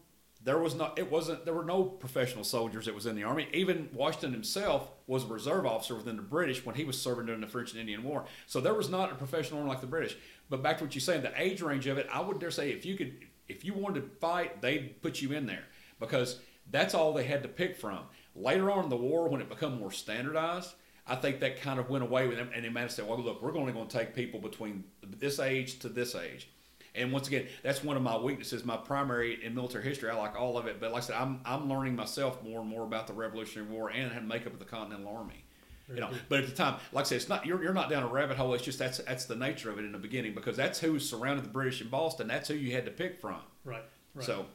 there 0.42 0.58
was 0.58 0.76
not 0.76 0.96
it 0.96 1.10
wasn't 1.10 1.44
there 1.44 1.54
were 1.54 1.64
no 1.64 1.82
professional 1.82 2.44
soldiers 2.44 2.86
that 2.86 2.94
was 2.94 3.04
in 3.04 3.16
the 3.16 3.24
army. 3.24 3.48
Even 3.52 3.88
Washington 3.92 4.32
himself 4.32 4.88
was 5.08 5.24
a 5.24 5.26
reserve 5.26 5.66
officer 5.66 5.96
within 5.96 6.14
the 6.14 6.22
British 6.22 6.64
when 6.64 6.76
he 6.76 6.84
was 6.84 7.00
serving 7.02 7.26
during 7.26 7.40
the 7.40 7.48
French 7.48 7.72
and 7.72 7.80
Indian 7.80 8.04
War. 8.04 8.24
So 8.46 8.60
there 8.60 8.74
was 8.74 8.88
not 8.88 9.10
a 9.10 9.16
professional 9.16 9.58
army 9.58 9.70
like 9.70 9.80
the 9.80 9.88
British. 9.88 10.16
But 10.48 10.62
back 10.62 10.78
to 10.78 10.84
what 10.84 10.94
you're 10.94 11.00
saying, 11.00 11.22
the 11.22 11.32
age 11.40 11.62
range 11.62 11.88
of 11.88 11.98
it, 11.98 12.06
I 12.12 12.20
would 12.20 12.38
dare 12.38 12.52
say 12.52 12.70
if 12.70 12.86
you 12.86 12.96
could 12.96 13.14
if 13.48 13.64
you 13.64 13.74
wanted 13.74 14.02
to 14.02 14.08
fight, 14.20 14.62
they'd 14.62 15.02
put 15.02 15.20
you 15.20 15.32
in 15.32 15.46
there 15.46 15.64
because 15.98 16.38
that's 16.70 16.94
all 16.94 17.12
they 17.12 17.24
had 17.24 17.42
to 17.42 17.48
pick 17.48 17.76
from. 17.76 17.98
Later 18.34 18.70
on 18.70 18.84
in 18.84 18.90
the 18.90 18.96
war, 18.96 19.28
when 19.28 19.40
it 19.40 19.48
became 19.48 19.78
more 19.78 19.90
standardized, 19.90 20.72
I 21.06 21.16
think 21.16 21.40
that 21.40 21.60
kind 21.60 21.80
of 21.80 21.90
went 21.90 22.04
away 22.04 22.28
with 22.28 22.36
them, 22.36 22.50
and 22.54 22.64
they 22.64 22.68
managed 22.68 22.96
to 22.96 23.02
say, 23.02 23.08
"Well, 23.08 23.18
look, 23.20 23.42
we're 23.42 23.56
only 23.56 23.72
going 23.72 23.88
to 23.88 23.98
take 23.98 24.14
people 24.14 24.40
between 24.40 24.84
this 25.02 25.40
age 25.40 25.80
to 25.80 25.88
this 25.88 26.14
age." 26.14 26.48
And 26.94 27.12
once 27.12 27.28
again, 27.28 27.46
that's 27.62 27.84
one 27.84 27.96
of 27.96 28.02
my 28.02 28.16
weaknesses. 28.16 28.64
My 28.64 28.76
primary 28.76 29.44
in 29.44 29.54
military 29.54 29.84
history, 29.84 30.10
I 30.10 30.16
like 30.16 30.38
all 30.38 30.58
of 30.58 30.66
it, 30.66 30.80
but 30.80 30.92
like 30.92 31.04
I 31.04 31.06
said, 31.06 31.16
I'm 31.16 31.40
I'm 31.44 31.68
learning 31.68 31.96
myself 31.96 32.42
more 32.42 32.60
and 32.60 32.68
more 32.68 32.84
about 32.84 33.06
the 33.06 33.12
Revolutionary 33.12 33.68
War 33.68 33.90
and 33.90 34.12
how 34.12 34.18
to 34.18 34.24
make 34.24 34.46
up 34.46 34.52
of 34.52 34.58
the 34.58 34.64
Continental 34.64 35.14
Army. 35.16 35.44
You 35.92 36.00
know, 36.00 36.10
but 36.28 36.40
at 36.40 36.46
the 36.46 36.54
time, 36.54 36.78
like 36.92 37.06
I 37.06 37.08
said, 37.08 37.16
it's 37.16 37.28
not 37.28 37.46
you're, 37.46 37.60
you're 37.60 37.74
not 37.74 37.90
down 37.90 38.04
a 38.04 38.06
rabbit 38.06 38.36
hole. 38.36 38.54
It's 38.54 38.62
just 38.62 38.78
that's 38.78 38.98
that's 38.98 39.24
the 39.24 39.34
nature 39.34 39.70
of 39.70 39.78
it 39.78 39.84
in 39.84 39.90
the 39.90 39.98
beginning 39.98 40.34
because 40.34 40.56
that's 40.56 40.78
who 40.78 41.00
surrounded 41.00 41.44
the 41.44 41.48
British 41.48 41.80
in 41.80 41.88
Boston. 41.88 42.28
That's 42.28 42.48
who 42.48 42.54
you 42.54 42.72
had 42.72 42.84
to 42.84 42.92
pick 42.92 43.20
from. 43.20 43.40
Right. 43.64 43.82
Right. 44.14 44.24
So 44.24 44.46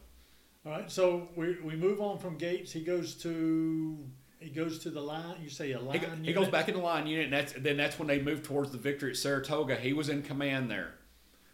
All 0.66 0.72
right, 0.72 0.90
so 0.90 1.30
we, 1.36 1.58
we 1.64 1.76
move 1.76 2.02
on 2.02 2.18
from 2.18 2.38
Gates. 2.38 2.72
He 2.72 2.82
goes 2.82 3.14
to 3.16 3.98
he 4.40 4.50
goes 4.50 4.80
to 4.80 4.90
the 4.90 5.02
line. 5.02 5.38
You 5.44 5.50
say 5.50 5.72
a 5.74 5.80
line. 5.80 6.00
He, 6.00 6.06
go- 6.06 6.12
he 6.24 6.34
goes 6.34 6.48
back 6.50 6.68
in 6.68 6.76
the 6.76 6.82
line 6.82 7.06
unit, 7.08 7.26
and 7.26 7.34
that's 7.34 7.54
then 7.54 7.78
that's 7.78 8.00
when 8.00 8.08
they 8.08 8.20
move 8.22 8.44
towards 8.44 8.72
the 8.72 8.78
victory 8.78 9.12
at 9.12 9.18
Saratoga. 9.18 9.76
He 9.76 9.94
was 9.94 10.10
in 10.10 10.24
command 10.24 10.72
there, 10.72 10.96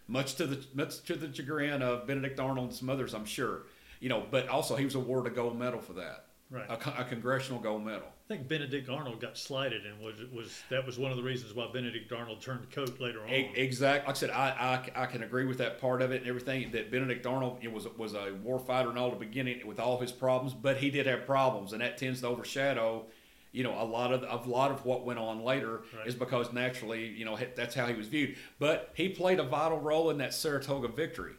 much 0.08 0.36
to 0.36 0.48
the 0.48 0.66
much 0.74 1.02
to 1.04 1.16
the 1.16 1.34
chagrin 1.34 1.82
of 1.82 2.08
Benedict 2.08 2.40
Arnold 2.40 2.70
and 2.70 2.76
some 2.76 2.90
others, 2.90 3.14
I'm 3.14 3.26
sure. 3.26 3.64
You 4.00 4.10
know, 4.10 4.26
but 4.32 4.48
also 4.48 4.76
he 4.78 4.86
was 4.86 4.96
awarded 4.96 5.34
a 5.34 5.36
gold 5.36 5.60
medal 5.60 5.80
for 5.82 5.94
that, 5.94 6.26
Right. 6.52 6.70
a, 6.70 7.02
a 7.02 7.06
congressional 7.06 7.62
gold 7.62 7.86
medal. 7.86 8.04
I 8.30 8.34
think 8.36 8.48
Benedict 8.50 8.90
Arnold 8.90 9.22
got 9.22 9.38
slighted, 9.38 9.86
and 9.86 10.00
was 10.02 10.16
was 10.34 10.62
that 10.70 10.86
was 10.86 11.00
one 11.00 11.10
of 11.10 11.16
the 11.18 11.24
reasons 11.24 11.54
why 11.54 11.68
Benedict 11.72 12.12
Arnold 12.12 12.42
turned 12.42 12.70
coat 12.72 13.00
later 13.00 13.24
on. 13.24 13.30
E- 13.30 13.52
Exact. 13.56 14.06
Like 14.06 14.16
I 14.16 14.20
said, 14.20 14.30
I, 14.32 14.82
I, 14.96 15.04
I 15.04 15.06
can 15.06 15.24
agree 15.24 15.46
with 15.46 15.58
that 15.60 15.80
part 15.80 16.02
of 16.02 16.12
it 16.12 16.22
and 16.22 16.28
everything. 16.30 16.72
That 16.72 16.92
Benedict 16.92 17.26
Arnold 17.26 17.60
it 17.62 17.72
was 17.72 17.88
was 17.98 18.14
a 18.16 18.34
war 18.44 18.60
fighter 18.60 18.90
and 18.90 18.98
all 19.00 19.10
the 19.12 19.16
beginning 19.16 19.66
with 19.66 19.80
all 19.80 19.98
his 20.00 20.12
problems, 20.12 20.54
but 20.54 20.76
he 20.78 20.90
did 20.92 21.08
have 21.08 21.26
problems, 21.26 21.72
and 21.72 21.82
that 21.82 21.98
tends 21.98 22.20
to 22.22 22.28
overshadow, 22.28 23.06
you 23.54 23.64
know, 23.64 23.82
a 23.82 23.86
lot 23.86 24.12
of 24.14 24.24
a 24.24 24.50
lot 24.50 24.72
of 24.72 24.86
what 24.86 25.06
went 25.06 25.20
on 25.20 25.44
later 25.46 25.84
Right. 25.98 26.06
is 26.08 26.16
because 26.16 26.52
naturally, 26.52 27.08
you 27.08 27.24
know, 27.24 27.38
that's 27.56 27.76
how 27.76 27.86
he 27.88 27.94
was 27.94 28.08
viewed. 28.10 28.36
But 28.60 28.92
he 28.94 29.08
played 29.10 29.40
a 29.40 29.44
vital 29.44 29.80
role 29.80 30.10
in 30.10 30.18
that 30.18 30.34
Saratoga 30.34 30.90
victory, 30.90 31.34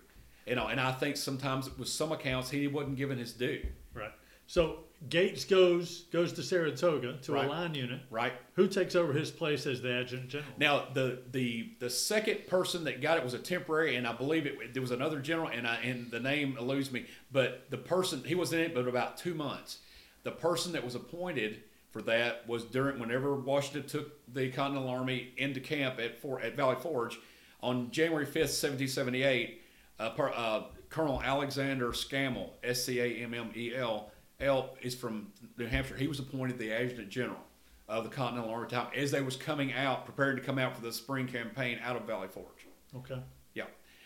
you 0.47 0.55
know, 0.55 0.69
and 0.69 0.81
I 0.81 0.93
think 0.93 1.17
sometimes 1.19 1.69
with 1.77 1.89
some 1.89 2.13
accounts 2.13 2.49
he 2.51 2.67
wasn't 2.67 2.97
given 2.97 3.19
his 3.19 3.33
due. 3.35 3.63
Right. 3.95 4.13
So 4.47 4.81
Gates 5.09 5.45
goes 5.45 6.03
goes 6.13 6.33
to 6.35 6.43
Saratoga 6.43 7.19
to 7.23 7.33
Right. 7.33 7.47
a 7.47 7.49
line 7.49 7.75
unit. 7.75 8.01
Right. 8.11 8.33
Who 8.55 8.69
takes 8.69 8.95
over 8.95 9.13
his 9.13 9.31
place 9.31 9.67
as 9.67 9.83
the 9.83 9.93
adjutant 9.93 10.29
general? 10.31 10.53
Now 10.59 10.87
the 10.93 11.23
the 11.31 11.73
the 11.81 11.91
second 11.91 12.47
person 12.47 12.85
that 12.85 13.01
got 13.01 13.19
it 13.19 13.25
was 13.25 13.35
a 13.35 13.39
temporary, 13.39 13.97
and 13.97 14.07
I 14.07 14.13
believe 14.13 14.47
it 14.47 14.73
there 14.75 14.83
was 14.83 14.91
another 14.93 15.21
general, 15.21 15.49
and 15.49 15.67
I 15.67 15.77
and 15.77 16.11
the 16.11 16.21
name 16.21 16.57
eludes 16.59 16.93
me. 16.93 17.07
But 17.33 17.67
the 17.71 17.79
person 17.79 18.23
he 18.25 18.35
was 18.35 18.53
in 18.53 18.61
it, 18.61 18.75
but 18.75 18.87
about 18.87 19.17
two 19.17 19.35
months. 19.35 19.79
The 20.23 20.31
person 20.31 20.73
that 20.73 20.85
was 20.85 20.95
appointed 20.95 21.63
for 21.91 22.01
that 22.03 22.47
was 22.49 22.65
during 22.65 22.99
whenever 23.01 23.35
Washington 23.35 23.89
took 23.89 24.13
the 24.33 24.51
Continental 24.51 24.89
Army 24.89 25.33
into 25.37 25.61
camp 25.61 25.99
at 25.99 26.21
Fort 26.23 26.45
at 26.45 26.55
Valley 26.57 26.77
Forge 26.81 27.19
on 27.61 27.91
January 27.91 28.25
fifth, 28.27 28.53
seventeen 28.53 28.89
seventy 28.89 29.25
eight. 29.25 29.63
Uh, 29.99 30.05
uh, 30.05 30.65
Colonel 30.91 31.21
Alexander 31.23 31.89
Scammell, 31.91 32.51
S 32.63 32.85
C 32.85 33.01
A 33.01 33.07
M 33.25 33.35
M 33.35 33.51
E 33.57 33.75
L 33.75 34.11
L, 34.43 34.77
is 34.83 34.95
from 34.95 35.33
New 35.57 35.67
Hampshire. 35.67 35.97
He 35.97 36.07
was 36.07 36.19
appointed 36.19 36.59
the 36.59 36.73
adjutant 36.73 37.09
general 37.09 37.41
of 37.89 38.05
the 38.05 38.11
Continental 38.11 38.51
Army 38.51 38.69
time 38.69 38.89
as 38.95 39.11
they 39.11 39.21
was 39.21 39.37
coming 39.37 39.73
out, 39.73 40.05
preparing 40.05 40.37
to 40.37 40.43
come 40.43 40.59
out 40.59 40.75
for 40.75 40.83
the 40.83 40.93
spring 40.93 41.27
campaign 41.27 41.79
out 41.83 41.97
of 41.97 42.03
Valley 42.03 42.29
Forge. 42.29 42.67
Okay. 42.97 43.21
Yeah, 43.55 43.65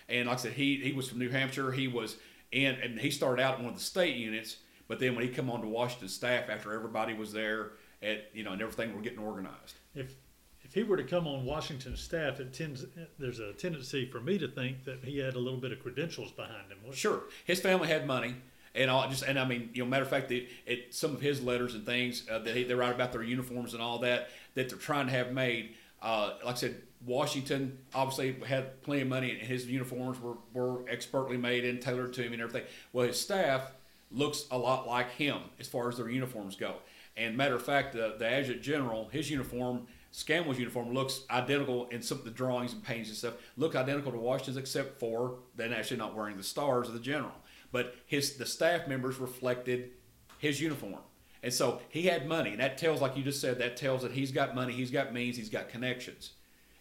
and 0.08 0.28
like 0.28 0.38
I 0.38 0.40
said, 0.42 0.52
he 0.52 0.76
he 0.76 0.92
was 0.92 1.08
from 1.08 1.18
New 1.18 1.30
Hampshire. 1.30 1.72
He 1.72 1.88
was 1.88 2.16
in, 2.52 2.74
and 2.76 2.98
he 2.98 3.10
started 3.10 3.42
out 3.42 3.58
in 3.58 3.64
one 3.64 3.74
of 3.74 3.78
the 3.78 3.84
state 3.84 4.16
units. 4.16 4.56
But 4.88 5.00
then 5.00 5.16
when 5.16 5.24
he 5.24 5.30
come 5.30 5.50
on 5.50 5.62
to 5.62 5.66
Washington 5.66 6.08
staff 6.08 6.48
after 6.48 6.72
everybody 6.72 7.12
was 7.12 7.32
there 7.32 7.72
at 8.02 8.30
you 8.32 8.44
know 8.44 8.52
and 8.52 8.62
everything 8.62 8.94
were 8.94 9.02
getting 9.02 9.18
organized. 9.18 9.76
If 9.94 10.14
if 10.62 10.74
he 10.74 10.82
were 10.82 10.96
to 10.96 11.04
come 11.04 11.26
on 11.26 11.44
Washington's 11.44 12.00
staff, 12.00 12.40
it 12.40 12.52
tends 12.52 12.84
there's 13.18 13.38
a 13.38 13.52
tendency 13.52 14.06
for 14.06 14.20
me 14.20 14.38
to 14.38 14.48
think 14.48 14.84
that 14.84 15.04
he 15.04 15.18
had 15.18 15.34
a 15.34 15.38
little 15.38 15.60
bit 15.60 15.72
of 15.72 15.80
credentials 15.80 16.32
behind 16.32 16.70
him. 16.70 16.78
Sure, 16.92 17.22
his 17.44 17.60
family 17.60 17.88
had 17.88 18.06
money, 18.06 18.34
and 18.76 18.90
all 18.90 19.08
just 19.08 19.22
and 19.22 19.38
I 19.38 19.46
mean, 19.46 19.70
you 19.72 19.82
know, 19.82 19.88
matter 19.88 20.04
of 20.04 20.10
fact, 20.10 20.30
it, 20.30 20.48
it 20.66 20.94
some 20.94 21.14
of 21.14 21.20
his 21.20 21.42
letters 21.42 21.74
and 21.74 21.84
things 21.84 22.24
uh, 22.30 22.38
that 22.40 22.54
he, 22.54 22.64
they 22.64 22.74
write 22.74 22.94
about 22.94 23.12
their 23.12 23.22
uniforms 23.22 23.72
and 23.72 23.82
all 23.82 23.98
that 24.00 24.28
that 24.54 24.68
they're 24.68 24.78
trying 24.78 25.06
to 25.06 25.12
have 25.12 25.32
made. 25.32 25.74
Uh, 26.02 26.34
like 26.44 26.54
I 26.54 26.58
said, 26.58 26.82
Washington 27.04 27.78
obviously 27.94 28.36
had 28.46 28.82
plenty 28.82 29.02
of 29.02 29.08
money, 29.08 29.30
and 29.30 29.40
his 29.40 29.66
uniforms 29.66 30.20
were, 30.20 30.36
were 30.52 30.88
expertly 30.88 31.36
made 31.36 31.64
and 31.64 31.80
tailored 31.80 32.12
to 32.14 32.22
him 32.22 32.32
and 32.32 32.42
everything. 32.42 32.68
Well, 32.92 33.06
his 33.06 33.20
staff 33.20 33.72
looks 34.10 34.46
a 34.50 34.58
lot 34.58 34.86
like 34.86 35.10
him 35.12 35.38
as 35.58 35.68
far 35.68 35.88
as 35.88 35.96
their 35.96 36.08
uniforms 36.08 36.56
go. 36.56 36.76
And 37.16 37.36
matter 37.36 37.54
of 37.54 37.62
fact, 37.62 37.94
the, 37.94 38.14
the 38.18 38.26
adjutant 38.26 38.62
general, 38.62 39.08
his 39.10 39.30
uniform, 39.30 39.86
Scammell's 40.12 40.58
uniform 40.58 40.92
looks 40.92 41.22
identical 41.30 41.88
in 41.88 42.02
some 42.02 42.18
of 42.18 42.24
the 42.24 42.30
drawings 42.30 42.72
and 42.72 42.82
paintings 42.82 43.08
and 43.08 43.16
stuff. 43.16 43.34
Look 43.56 43.74
identical 43.74 44.12
to 44.12 44.18
Washington's, 44.18 44.56
except 44.56 44.98
for 44.98 45.36
then 45.56 45.72
actually 45.72 45.96
not 45.98 46.14
wearing 46.14 46.36
the 46.36 46.42
stars 46.42 46.88
of 46.88 46.94
the 46.94 47.00
general. 47.00 47.32
But 47.76 47.94
his 48.06 48.38
the 48.38 48.46
staff 48.46 48.88
members 48.88 49.18
reflected 49.18 49.90
his 50.38 50.62
uniform, 50.62 51.02
and 51.42 51.52
so 51.52 51.82
he 51.90 52.04
had 52.04 52.26
money. 52.26 52.52
And 52.52 52.60
that 52.60 52.78
tells, 52.78 53.02
like 53.02 53.18
you 53.18 53.22
just 53.22 53.38
said, 53.38 53.58
that 53.58 53.76
tells 53.76 54.00
that 54.00 54.12
he's 54.12 54.32
got 54.32 54.54
money, 54.54 54.72
he's 54.72 54.90
got 54.90 55.12
means, 55.12 55.36
he's 55.36 55.50
got 55.50 55.68
connections. 55.68 56.30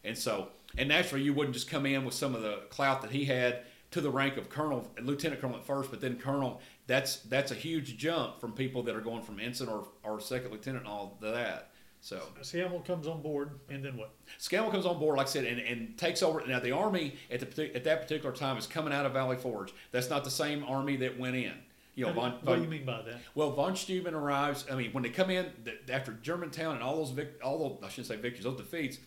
And 0.06 0.18
so, 0.18 0.52
and 0.78 0.88
naturally, 0.88 1.26
you 1.26 1.34
wouldn't 1.34 1.54
just 1.54 1.70
come 1.70 1.86
in 1.86 2.06
with 2.06 2.14
some 2.14 2.34
of 2.34 2.44
the 2.44 2.62
clout 2.70 3.02
that 3.02 3.12
he 3.12 3.26
had 3.26 3.64
to 3.92 4.00
the 4.00 4.10
rank 4.10 4.38
of 4.38 4.48
colonel, 4.48 4.90
lieutenant 5.02 5.42
colonel 5.42 5.58
at 5.58 5.66
first, 5.66 5.92
but 5.92 6.00
then 6.00 6.16
colonel. 6.16 6.62
That's 6.88 7.18
that's 7.18 7.52
a 7.52 7.56
huge 7.56 7.98
jump 7.98 8.40
from 8.40 8.54
people 8.54 8.82
that 8.84 8.96
are 8.96 9.02
going 9.02 9.22
from 9.22 9.42
ensign 9.42 9.68
or, 9.68 9.90
or 10.02 10.22
second 10.22 10.52
lieutenant 10.52 10.86
and 10.86 10.94
all 10.94 11.18
that. 11.20 11.72
So? 12.06 12.22
Scammell 12.44 12.86
comes 12.86 13.08
on 13.08 13.24
board, 13.24 13.50
and 13.68 13.84
then 13.84 13.98
what? 13.98 14.14
Scammell 14.40 14.70
comes 14.70 14.86
on 14.86 15.00
board, 15.00 15.18
like 15.18 15.26
I 15.26 15.30
said, 15.32 15.46
and, 15.46 15.60
and 15.60 15.98
takes 15.98 16.22
over. 16.22 16.46
Now 16.46 16.60
the 16.60 16.72
army 16.72 17.16
at 17.32 17.40
the 17.40 17.76
at 17.76 17.84
that 17.86 18.04
particular 18.04 18.32
time 18.32 18.58
is 18.58 18.68
coming 18.68 18.94
out 18.94 19.08
of 19.08 19.14
Valley 19.14 19.38
Forge. 19.38 19.74
That's 19.90 20.08
not 20.08 20.24
the 20.24 20.30
same 20.30 20.64
army 20.66 20.98
that 20.98 21.18
went 21.18 21.36
in. 21.36 21.54
You 21.96 22.06
know, 22.06 22.14
von, 22.14 22.32
what 22.34 22.44
von- 22.44 22.58
do 22.58 22.64
you 22.66 22.70
mean 22.70 22.86
by 22.86 23.02
that? 23.02 23.22
well, 23.34 23.54
von 23.54 23.76
Steuben 23.76 24.14
arrives. 24.14 24.66
I 24.72 24.76
mean, 24.76 24.94
when 24.94 25.02
they 25.02 25.10
come 25.10 25.32
in 25.32 25.48
th- 25.64 25.80
after 25.90 26.12
Germantown 26.12 26.76
and 26.76 26.84
all 26.84 26.98
those 26.98 27.10
vic- 27.10 27.40
all 27.44 27.58
those 27.58 27.84
I 27.84 27.90
shouldn't 27.90 28.06
say 28.06 28.18
victories, 28.18 28.44
those 28.44 28.58
defeats, 28.58 29.00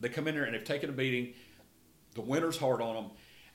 they 0.00 0.08
come 0.08 0.26
in 0.26 0.34
there 0.34 0.44
and 0.44 0.54
they've 0.54 0.64
taken 0.64 0.88
a 0.88 0.94
beating. 0.94 1.34
The 2.14 2.22
winter's 2.22 2.56
hard 2.56 2.80
on 2.80 2.94
them, 2.94 3.10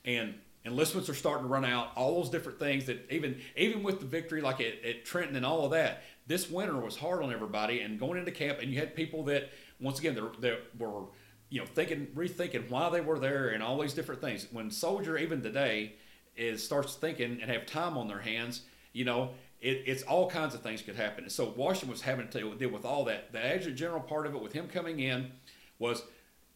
and 0.05 0.35
enlistments 0.63 1.09
are 1.09 1.15
starting 1.15 1.47
to 1.47 1.49
run 1.49 1.65
out. 1.65 1.89
All 1.95 2.21
those 2.21 2.29
different 2.29 2.59
things 2.59 2.85
that 2.85 3.11
even 3.11 3.41
even 3.55 3.81
with 3.81 3.99
the 3.99 4.05
victory 4.05 4.41
like 4.41 4.61
at, 4.61 4.85
at 4.85 5.05
Trenton 5.05 5.35
and 5.35 5.43
all 5.43 5.65
of 5.65 5.71
that, 5.71 6.03
this 6.27 6.49
winter 6.49 6.77
was 6.77 6.97
hard 6.97 7.23
on 7.23 7.31
everybody. 7.31 7.81
And 7.81 7.99
going 7.99 8.19
into 8.19 8.31
camp, 8.31 8.59
and 8.61 8.71
you 8.71 8.79
had 8.79 8.95
people 8.95 9.23
that 9.25 9.49
once 9.79 9.99
again 9.99 10.15
that 10.39 10.59
were 10.77 11.03
you 11.49 11.59
know 11.59 11.65
thinking 11.65 12.07
rethinking 12.15 12.69
why 12.69 12.89
they 12.89 13.01
were 13.01 13.19
there 13.19 13.49
and 13.49 13.61
all 13.61 13.79
these 13.79 13.93
different 13.93 14.21
things. 14.21 14.47
When 14.51 14.71
soldier 14.71 15.17
even 15.17 15.41
today 15.41 15.95
is 16.35 16.63
starts 16.63 16.95
thinking 16.95 17.39
and 17.41 17.51
have 17.51 17.65
time 17.65 17.97
on 17.97 18.07
their 18.07 18.21
hands, 18.21 18.61
you 18.93 19.05
know. 19.05 19.31
It, 19.59 19.83
it's 19.85 20.01
all 20.01 20.27
kinds 20.27 20.55
of 20.55 20.63
things 20.63 20.81
could 20.81 20.95
happen. 20.95 21.25
and 21.25 21.31
So 21.31 21.53
Washington 21.55 21.91
was 21.91 22.01
having 22.01 22.27
to 22.29 22.55
deal 22.55 22.71
with 22.71 22.83
all 22.83 23.05
that. 23.05 23.31
The 23.31 23.45
adjutant 23.45 23.75
general 23.75 24.01
part 24.01 24.25
of 24.25 24.33
it, 24.33 24.41
with 24.41 24.53
him 24.53 24.67
coming 24.67 24.99
in, 24.99 25.33
was 25.77 26.01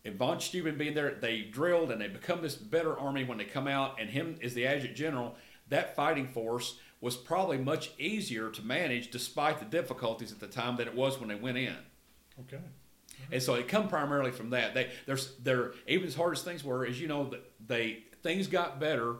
and 0.05 0.15
von 0.15 0.39
Steuben 0.39 0.77
being 0.77 0.93
there, 0.93 1.15
they 1.19 1.41
drilled 1.41 1.91
and 1.91 2.00
they 2.00 2.07
become 2.07 2.41
this 2.41 2.55
better 2.55 2.98
army 2.98 3.24
when 3.24 3.39
they 3.39 3.45
come 3.45 3.67
out, 3.67 4.00
and 4.00 4.10
him 4.10 4.38
is 4.39 4.53
the 4.53 4.67
adjutant 4.67 4.95
general. 4.95 5.36
That 5.69 5.95
fighting 5.95 6.27
force 6.27 6.79
was 7.02 7.16
probably 7.18 7.58
much 7.58 7.92
easier 8.00 8.50
to 8.50 8.62
manage 8.64 9.12
despite 9.12 9.60
the 9.60 9.66
difficulties 9.66 10.32
at 10.32 10.40
the 10.40 10.48
time 10.48 10.75
than 10.78 10.88
it 10.88 10.96
was 10.96 11.20
when 11.20 11.30
they 11.30 11.36
went 11.36 11.58
in. 11.58 11.75
Okay. 12.42 12.64
And 13.32 13.42
so 13.42 13.54
it 13.56 13.68
come 13.68 13.88
primarily 13.88 14.32
from 14.32 14.50
that. 14.52 14.74
They 14.74 14.90
there's 15.06 15.36
they're 15.38 15.72
even 15.88 16.08
as 16.08 16.16
hard 16.16 16.36
as 16.36 16.44
things 16.44 16.64
were, 16.64 16.86
as 16.86 17.00
you 17.00 17.08
know, 17.08 17.30
that 17.30 17.44
they 17.66 18.04
things 18.24 18.48
got 18.48 18.80
better, 18.80 19.16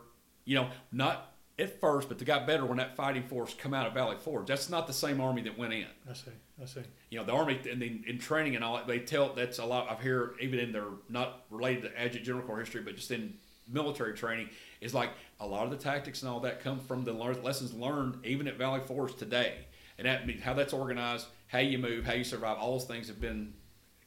you 0.46 0.56
know, 0.56 0.70
not 0.92 1.32
at 1.58 1.80
first, 1.80 2.10
but 2.10 2.20
they 2.20 2.26
got 2.26 2.46
better 2.46 2.66
when 2.66 2.78
that 2.78 2.96
fighting 2.98 3.24
force 3.24 3.54
come 3.54 3.74
out 3.74 3.88
of 3.88 3.94
Valley 3.94 4.18
Forge. 4.18 4.48
That's 4.48 4.70
not 4.70 4.88
the 4.88 4.94
same 4.94 5.22
army 5.22 5.42
that 5.44 5.58
went 5.58 5.72
in 5.74 5.86
I 6.10 6.14
see. 6.14 6.32
I 6.62 6.66
see. 6.66 6.82
you 7.10 7.18
know 7.20 7.24
the 7.26 7.32
army 7.34 7.60
and 7.72 7.82
in, 7.82 8.04
in 8.08 8.18
training 8.20 8.56
and 8.56 8.64
all 8.64 8.82
they 8.86 9.00
tell 9.00 9.34
that's 9.34 9.60
a 9.60 9.66
lot 9.66 9.90
i've 9.92 10.00
heard 10.00 10.36
even 10.42 10.60
in 10.60 10.72
their 10.72 10.86
not 11.10 11.44
related 11.50 11.84
to 11.84 12.00
adjutant 12.00 12.26
general 12.26 12.46
corps 12.46 12.60
history 12.60 12.82
but 12.82 12.96
just 12.96 13.12
in 13.12 13.34
military 13.68 14.14
training 14.14 14.50
is 14.82 14.94
like 14.94 15.10
a 15.40 15.46
lot 15.46 15.64
of 15.66 15.72
the 15.72 15.78
tactics 15.78 16.22
and 16.22 16.30
all 16.30 16.40
that 16.40 16.62
come 16.62 16.80
from 16.80 17.04
the 17.04 17.12
lessons 17.14 17.74
learned 17.74 18.18
even 18.26 18.48
at 18.48 18.58
valley 18.58 18.82
forge 18.86 19.16
today 19.16 19.56
and 19.98 20.08
that 20.08 20.28
means 20.28 20.42
how 20.44 20.54
that's 20.54 20.74
organized 20.74 21.26
how 21.48 21.60
you 21.60 21.78
move 21.78 22.06
how 22.06 22.14
you 22.14 22.24
survive 22.24 22.58
all 22.58 22.74
those 22.78 22.86
things 22.88 23.08
have 23.08 23.20
been 23.20 23.54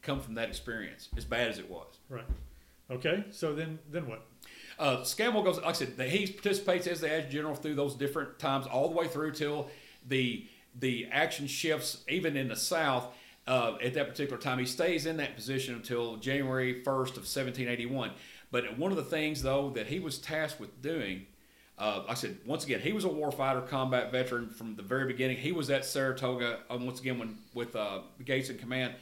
come 0.02 0.20
from 0.20 0.34
that 0.34 0.48
experience 0.48 1.08
as 1.16 1.24
bad 1.24 1.48
as 1.48 1.58
it 1.58 1.68
was 1.68 1.98
Right. 2.08 2.24
Okay. 2.90 3.24
So 3.30 3.54
then 3.54 3.78
then 3.90 4.06
what? 4.08 4.26
uh, 4.78 4.98
Scammell 4.98 5.44
goes, 5.44 5.56
like 5.56 5.66
I 5.66 5.72
said, 5.72 6.00
he 6.08 6.26
participates 6.28 6.86
as 6.86 7.00
the 7.00 7.08
adjutant 7.08 7.32
general 7.32 7.54
through 7.54 7.74
those 7.74 7.94
different 7.94 8.38
times, 8.38 8.66
all 8.66 8.88
the 8.88 8.94
way 8.96 9.08
through 9.08 9.32
till 9.32 9.68
the 10.06 10.46
the 10.74 11.06
action 11.10 11.46
shifts, 11.46 12.04
even 12.08 12.36
in 12.36 12.48
the 12.48 12.56
South. 12.56 13.08
Uh, 13.46 13.76
at 13.82 13.94
that 13.94 14.08
particular 14.08 14.38
time, 14.40 14.58
he 14.58 14.66
stays 14.66 15.06
in 15.06 15.16
that 15.16 15.34
position 15.34 15.74
until 15.74 16.16
January 16.16 16.82
1st 16.84 17.16
of 17.16 17.24
1781. 17.24 18.10
But 18.50 18.78
one 18.78 18.90
of 18.90 18.96
the 18.96 19.04
things, 19.04 19.42
though, 19.42 19.70
that 19.70 19.86
he 19.86 20.00
was 20.00 20.18
tasked 20.18 20.58
with 20.58 20.80
doing, 20.80 21.26
uh, 21.76 22.04
I 22.08 22.14
said, 22.14 22.38
once 22.46 22.64
again, 22.64 22.80
he 22.80 22.92
was 22.92 23.04
a 23.04 23.08
warfighter, 23.08 23.66
combat 23.68 24.10
veteran 24.10 24.48
from 24.48 24.74
the 24.74 24.82
very 24.82 25.06
beginning. 25.06 25.36
He 25.36 25.52
was 25.52 25.70
at 25.70 25.84
Saratoga, 25.84 26.60
uh, 26.70 26.78
once 26.80 27.00
again, 27.00 27.18
when 27.18 27.38
with 27.54 27.76
uh, 27.76 28.00
Gates 28.24 28.50
in 28.50 28.58
command. 28.58 28.94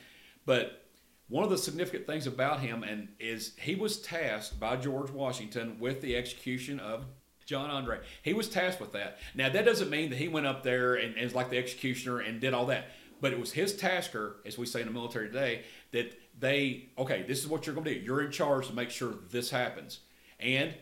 But 0.44 0.86
one 1.28 1.42
of 1.42 1.50
the 1.50 1.58
significant 1.58 2.06
things 2.06 2.26
about 2.26 2.60
him 2.60 2.82
and 2.82 3.08
is 3.18 3.54
he 3.58 3.74
was 3.74 4.00
tasked 4.00 4.60
by 4.60 4.76
George 4.76 5.10
Washington 5.10 5.78
with 5.80 6.00
the 6.00 6.16
execution 6.16 6.78
of 6.78 7.04
John 7.44 7.70
Andre. 7.70 8.00
He 8.22 8.32
was 8.32 8.48
tasked 8.48 8.80
with 8.80 8.92
that. 8.92 9.18
Now 9.34 9.48
that 9.48 9.64
doesn't 9.64 9.90
mean 9.90 10.10
that 10.10 10.16
he 10.16 10.28
went 10.28 10.46
up 10.46 10.62
there 10.62 10.94
and, 10.94 11.14
and 11.14 11.24
was 11.24 11.34
like 11.34 11.50
the 11.50 11.58
executioner 11.58 12.18
and 12.18 12.40
did 12.40 12.54
all 12.54 12.66
that. 12.66 12.86
But 13.20 13.32
it 13.32 13.40
was 13.40 13.52
his 13.52 13.74
tasker, 13.74 14.36
as 14.44 14.58
we 14.58 14.66
say 14.66 14.80
in 14.80 14.86
the 14.86 14.92
military 14.92 15.28
today, 15.28 15.62
that 15.92 16.12
they 16.38 16.88
okay, 16.98 17.24
this 17.26 17.40
is 17.40 17.48
what 17.48 17.66
you're 17.66 17.74
going 17.74 17.86
to 17.86 17.94
do. 17.94 18.00
You're 18.00 18.22
in 18.22 18.30
charge 18.30 18.68
to 18.68 18.74
make 18.74 18.90
sure 18.90 19.14
this 19.30 19.50
happens. 19.50 20.00
And 20.40 20.74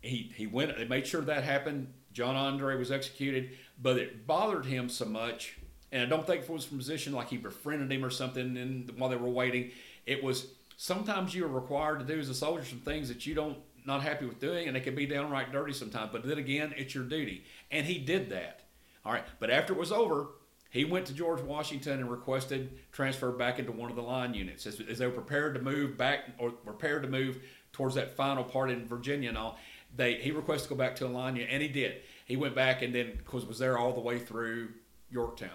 he 0.00 0.32
he 0.34 0.46
went. 0.46 0.76
They 0.76 0.86
made 0.86 1.06
sure 1.06 1.20
that 1.22 1.44
happened. 1.44 1.92
John 2.12 2.36
Andre 2.36 2.76
was 2.76 2.92
executed, 2.92 3.50
but 3.82 3.98
it 3.98 4.26
bothered 4.26 4.66
him 4.66 4.88
so 4.88 5.04
much 5.04 5.56
And 5.94 6.02
I 6.02 6.06
don't 6.06 6.26
think 6.26 6.42
it 6.42 6.50
was 6.50 6.64
from 6.64 6.78
position 6.78 7.12
like 7.12 7.28
he 7.28 7.36
befriended 7.36 7.90
him 7.90 8.04
or 8.04 8.10
something 8.10 8.56
and 8.56 8.90
while 8.98 9.08
they 9.08 9.16
were 9.16 9.30
waiting. 9.30 9.70
It 10.06 10.24
was 10.24 10.48
sometimes 10.76 11.32
you're 11.36 11.46
required 11.46 12.00
to 12.00 12.04
do 12.04 12.18
as 12.18 12.28
a 12.28 12.34
soldier 12.34 12.64
some 12.64 12.80
things 12.80 13.06
that 13.08 13.24
you 13.26 13.34
don't 13.36 13.58
not 13.86 14.02
happy 14.02 14.26
with 14.26 14.40
doing, 14.40 14.66
and 14.66 14.76
it 14.76 14.82
can 14.82 14.96
be 14.96 15.06
downright 15.06 15.52
dirty 15.52 15.72
sometimes. 15.72 16.10
But 16.10 16.26
then 16.26 16.38
again, 16.38 16.74
it's 16.76 16.94
your 16.94 17.04
duty, 17.04 17.44
and 17.70 17.86
he 17.86 17.98
did 17.98 18.30
that. 18.30 18.62
All 19.04 19.12
right, 19.12 19.22
but 19.38 19.50
after 19.50 19.72
it 19.72 19.78
was 19.78 19.92
over, 19.92 20.28
he 20.74 20.84
went 20.84 21.06
to 21.06 21.12
George 21.12 21.40
Washington 21.40 22.00
and 22.00 22.10
requested 22.10 22.76
transfer 22.90 23.30
back 23.30 23.60
into 23.60 23.70
one 23.70 23.90
of 23.90 23.96
the 23.96 24.02
line 24.02 24.34
units 24.34 24.66
as, 24.66 24.80
as 24.80 24.98
they 24.98 25.06
were 25.06 25.12
prepared 25.12 25.54
to 25.54 25.62
move 25.62 25.96
back 25.96 26.24
or 26.36 26.50
prepared 26.50 27.04
to 27.04 27.08
move 27.08 27.38
towards 27.72 27.94
that 27.94 28.16
final 28.16 28.42
part 28.42 28.72
in 28.72 28.84
Virginia 28.84 29.28
and 29.28 29.38
all. 29.38 29.56
They 29.96 30.14
he 30.14 30.32
requested 30.32 30.68
to 30.68 30.74
go 30.74 30.78
back 30.78 30.96
to 30.96 31.06
a 31.06 31.08
line 31.08 31.36
unit, 31.36 31.50
and 31.52 31.62
he 31.62 31.68
did. 31.68 32.02
He 32.26 32.36
went 32.36 32.56
back 32.56 32.82
and 32.82 32.92
then, 32.92 33.10
of 33.10 33.24
course, 33.24 33.44
was 33.44 33.60
there 33.60 33.78
all 33.78 33.92
the 33.92 34.00
way 34.00 34.18
through 34.18 34.70
Yorktown. 35.10 35.50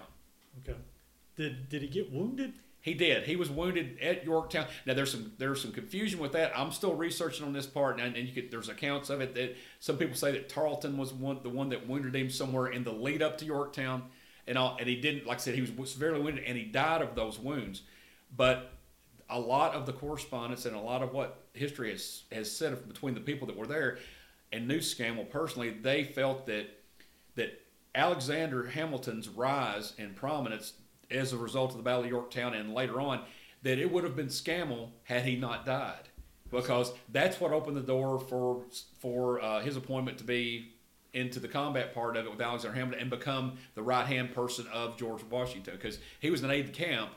Okay. 0.62 0.78
Did 1.36 1.68
did 1.68 1.82
he 1.82 1.88
get 1.88 2.10
wounded? 2.10 2.54
He 2.80 2.94
did. 2.94 3.24
He 3.24 3.36
was 3.36 3.50
wounded 3.50 3.98
at 4.00 4.24
Yorktown. 4.24 4.68
Now 4.86 4.94
there's 4.94 5.12
some 5.12 5.32
there's 5.36 5.60
some 5.60 5.72
confusion 5.72 6.18
with 6.18 6.32
that. 6.32 6.58
I'm 6.58 6.72
still 6.72 6.94
researching 6.94 7.44
on 7.44 7.52
this 7.52 7.66
part, 7.66 8.00
and, 8.00 8.16
and 8.16 8.26
you 8.26 8.32
could, 8.32 8.50
there's 8.50 8.70
accounts 8.70 9.10
of 9.10 9.20
it 9.20 9.34
that 9.34 9.54
some 9.80 9.98
people 9.98 10.16
say 10.16 10.32
that 10.32 10.48
Tarleton 10.48 10.96
was 10.96 11.12
one 11.12 11.40
the 11.42 11.50
one 11.50 11.68
that 11.68 11.86
wounded 11.86 12.16
him 12.16 12.30
somewhere 12.30 12.68
in 12.68 12.84
the 12.84 12.92
lead 12.92 13.20
up 13.20 13.36
to 13.38 13.44
Yorktown, 13.44 14.04
and 14.46 14.58
all, 14.58 14.76
and 14.78 14.88
he 14.88 14.96
didn't. 14.96 15.26
Like 15.26 15.38
I 15.38 15.40
said, 15.40 15.54
he 15.54 15.70
was 15.72 15.90
severely 15.90 16.20
wounded, 16.20 16.44
and 16.44 16.56
he 16.56 16.64
died 16.64 17.02
of 17.02 17.14
those 17.14 17.38
wounds. 17.38 17.82
But 18.36 18.72
a 19.28 19.38
lot 19.38 19.74
of 19.74 19.86
the 19.86 19.92
correspondence 19.92 20.66
and 20.66 20.74
a 20.74 20.80
lot 20.80 21.02
of 21.02 21.12
what 21.12 21.44
history 21.54 21.90
has 21.90 22.24
has 22.32 22.50
said 22.50 22.86
between 22.88 23.14
the 23.14 23.20
people 23.20 23.46
that 23.46 23.56
were 23.56 23.66
there 23.66 23.98
and 24.52 24.66
knew 24.66 24.78
Scammell 24.78 25.30
personally, 25.30 25.70
they 25.70 26.04
felt 26.04 26.46
that 26.46 26.66
that 27.36 27.60
Alexander 27.94 28.66
Hamilton's 28.66 29.28
rise 29.28 29.94
in 29.98 30.14
prominence 30.14 30.74
as 31.10 31.32
a 31.32 31.36
result 31.36 31.72
of 31.72 31.76
the 31.76 31.82
Battle 31.82 32.04
of 32.04 32.10
Yorktown 32.10 32.54
and 32.54 32.74
later 32.74 33.00
on, 33.00 33.22
that 33.62 33.78
it 33.78 33.90
would 33.90 34.04
have 34.04 34.16
been 34.16 34.28
Scammell 34.28 34.90
had 35.04 35.24
he 35.24 35.36
not 35.36 35.66
died, 35.66 36.08
because 36.50 36.92
that's 37.08 37.40
what 37.40 37.52
opened 37.52 37.76
the 37.76 37.82
door 37.82 38.18
for 38.18 38.64
for 39.00 39.40
uh, 39.42 39.60
his 39.60 39.76
appointment 39.76 40.18
to 40.18 40.24
be 40.24 40.72
into 41.12 41.40
the 41.40 41.48
combat 41.48 41.94
part 41.94 42.16
of 42.16 42.26
it 42.26 42.30
with 42.30 42.40
Alexander 42.40 42.76
Hamilton 42.76 43.00
and 43.00 43.10
become 43.10 43.58
the 43.74 43.82
right 43.82 44.06
hand 44.06 44.32
person 44.34 44.66
of 44.72 44.96
George 44.96 45.22
Washington, 45.24 45.74
because 45.74 45.98
he 46.20 46.30
was 46.30 46.42
an 46.42 46.50
aide 46.50 46.66
de 46.66 46.72
camp 46.72 47.10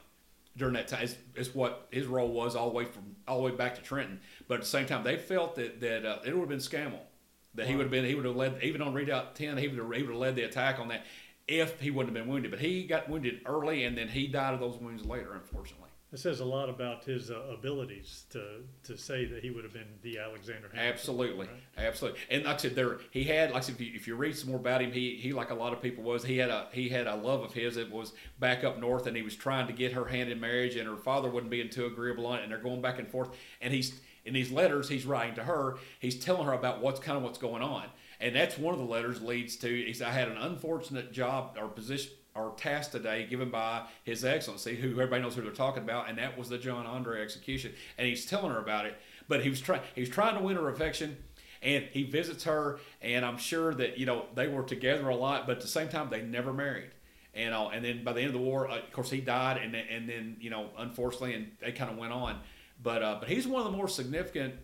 during 0.58 0.74
that 0.74 0.88
time. 0.88 1.08
Is 1.36 1.54
what 1.54 1.88
his 1.92 2.08
role 2.08 2.32
was 2.32 2.56
all 2.56 2.70
the 2.70 2.76
way 2.76 2.86
from 2.86 3.16
all 3.28 3.38
the 3.38 3.44
way 3.44 3.52
back 3.52 3.76
to 3.76 3.82
Trenton. 3.82 4.20
But 4.48 4.56
at 4.56 4.62
the 4.62 4.68
same 4.68 4.86
time, 4.86 5.04
they 5.04 5.18
felt 5.18 5.56
that 5.56 5.80
that 5.82 6.06
uh, 6.06 6.20
it 6.26 6.34
would 6.34 6.42
have 6.42 6.50
been 6.50 6.60
Scammell 6.60 7.02
that 7.56 7.68
he 7.68 7.76
would 7.76 7.84
have 7.84 7.92
been 7.92 8.06
he 8.06 8.16
would 8.16 8.26
have 8.26 8.36
led 8.36 8.62
even 8.64 8.82
on 8.82 8.94
Redoubt 8.94 9.36
Ten 9.36 9.58
he 9.58 9.68
would 9.68 9.78
have, 9.78 9.92
he 9.94 10.02
would 10.04 10.12
have 10.12 10.20
led 10.20 10.36
the 10.36 10.44
attack 10.44 10.80
on 10.80 10.88
that 10.90 11.06
if 11.48 11.80
he 11.80 11.92
wouldn't 11.92 12.16
have 12.16 12.26
been 12.26 12.32
wounded. 12.32 12.52
But 12.52 12.60
he 12.60 12.86
got 12.86 13.10
wounded 13.10 13.42
early, 13.46 13.84
and 13.84 13.98
then 13.98 14.08
he 14.08 14.28
died 14.28 14.54
of 14.54 14.60
those 14.60 14.78
wounds 14.78 15.06
later, 15.06 15.34
unfortunately. 15.34 15.83
It 16.14 16.20
says 16.20 16.42
a 16.42 16.46
lot 16.46 16.70
about 16.70 17.04
his 17.04 17.32
uh, 17.32 17.42
abilities 17.52 18.26
to 18.30 18.62
to 18.84 18.96
say 18.96 19.26
that 19.26 19.42
he 19.42 19.50
would 19.50 19.64
have 19.64 19.74
been 19.74 19.88
the 20.04 20.20
Alexander. 20.20 20.70
Hamilton, 20.72 20.94
absolutely, 20.94 21.48
right? 21.48 21.86
absolutely. 21.86 22.20
And 22.30 22.44
like 22.44 22.54
I 22.54 22.58
said, 22.58 22.76
there 22.76 23.00
he 23.10 23.24
had 23.24 23.50
like 23.50 23.64
I 23.64 23.66
said, 23.66 23.76
if 23.76 23.82
you, 23.82 23.92
if 23.96 24.08
you 24.08 24.16
read 24.16 24.38
some 24.38 24.52
more 24.52 24.60
about 24.60 24.84
him, 24.84 24.92
he 24.92 25.16
he 25.16 25.34
like 25.34 25.50
a 25.50 25.56
lot 25.56 25.74
of 25.74 25.82
people 25.82 26.04
was 26.04 26.24
he 26.24 26.38
had 26.38 26.50
a 26.50 26.68
he 26.72 26.88
had 26.88 27.08
a 27.08 27.16
love 27.16 27.42
of 27.42 27.54
his 27.54 27.76
that 27.76 27.92
was 27.92 28.14
back 28.40 28.64
up 28.64 28.80
north, 28.80 29.08
and 29.08 29.18
he 29.18 29.24
was 29.24 29.36
trying 29.36 29.66
to 29.66 29.74
get 29.74 29.94
her 29.94 30.06
hand 30.06 30.30
in 30.30 30.40
marriage, 30.40 30.76
and 30.76 30.88
her 30.88 30.98
father 30.98 31.32
wouldn't 31.32 31.50
be 31.50 31.68
too 31.68 31.88
agreeable 31.88 32.28
on 32.28 32.38
it, 32.38 32.44
and 32.44 32.52
they're 32.52 32.60
going 32.60 32.82
back 32.82 33.00
and 33.00 33.08
forth, 33.08 33.30
and 33.60 33.74
he's 33.74 34.00
in 34.24 34.36
these 34.36 34.52
letters 34.52 34.88
he's 34.88 35.08
writing 35.08 35.34
to 35.36 35.44
her, 35.44 35.78
he's 36.00 36.20
telling 36.20 36.46
her 36.46 36.54
about 36.54 36.80
what's 36.80 37.00
kind 37.00 37.18
of 37.18 37.24
what's 37.24 37.40
going 37.40 37.64
on, 37.64 37.86
and 38.20 38.36
that's 38.36 38.56
one 38.56 38.76
of 38.76 38.80
the 38.80 38.86
letters 38.86 39.20
leads 39.20 39.56
to. 39.58 39.68
He 39.68 39.94
said, 39.94 40.10
I 40.10 40.12
had 40.12 40.28
an 40.28 40.38
unfortunate 40.38 41.12
job 41.12 41.58
or 41.60 41.70
position 41.70 42.12
or 42.36 42.54
task 42.58 42.92
today 42.92 43.26
given 43.30 43.50
by 43.50 43.84
His 44.04 44.26
Excellency, 44.26 44.76
who 44.76 44.92
everybody 44.92 45.22
knows 45.22 45.36
who 45.36 45.42
they're 45.42 45.52
talking 45.52 45.84
about, 45.84 46.10
and 46.10 46.18
that 46.18 46.38
was 46.38 46.50
the 46.50 46.58
John 46.58 46.86
Andre 46.86 47.22
execution. 47.22 47.74
And 47.98 48.08
he's 48.08 48.26
telling 48.26 48.52
her 48.52 48.60
about 48.60 48.86
it, 48.86 48.96
but 49.28 49.44
he 49.44 49.50
was 49.50 49.62
trying 49.62 49.82
he 49.96 50.02
was 50.02 50.10
trying 50.10 50.36
to 50.36 50.42
win 50.42 50.56
her 50.56 50.70
affection, 50.70 51.18
and 51.62 51.86
he 51.92 52.04
visits 52.04 52.44
her, 52.46 52.80
and 53.02 53.26
I'm 53.26 53.38
sure 53.38 53.74
that 53.76 53.98
you 53.98 54.06
know 54.06 54.26
they 54.36 54.48
were 54.48 54.64
together 54.64 55.10
a 55.10 55.16
lot, 55.16 55.46
but 55.48 55.58
at 55.58 55.62
the 55.62 55.68
same 55.68 55.90
time 55.90 56.10
they 56.10 56.22
never 56.22 56.54
married. 56.54 56.90
And 57.36 57.54
uh, 57.54 57.70
and 57.70 57.84
then 57.84 58.04
by 58.04 58.14
the 58.14 58.22
end 58.22 58.28
of 58.28 58.34
the 58.34 58.40
war, 58.40 58.70
uh, 58.70 58.80
of 58.80 58.92
course, 58.92 59.10
he 59.10 59.22
died, 59.22 59.58
and 59.58 59.76
and 59.76 60.10
then 60.10 60.38
you 60.40 60.50
know 60.50 60.70
unfortunately, 60.78 61.34
and 61.34 61.52
they 61.62 61.72
kind 61.72 61.92
of 61.92 61.98
went 61.98 62.14
on. 62.14 62.40
But 62.82 63.04
uh, 63.04 63.18
but 63.20 63.30
he's 63.30 63.48
one 63.48 63.66
of 63.66 63.72
the 63.72 63.78
more 63.78 63.88
significant, 63.88 64.56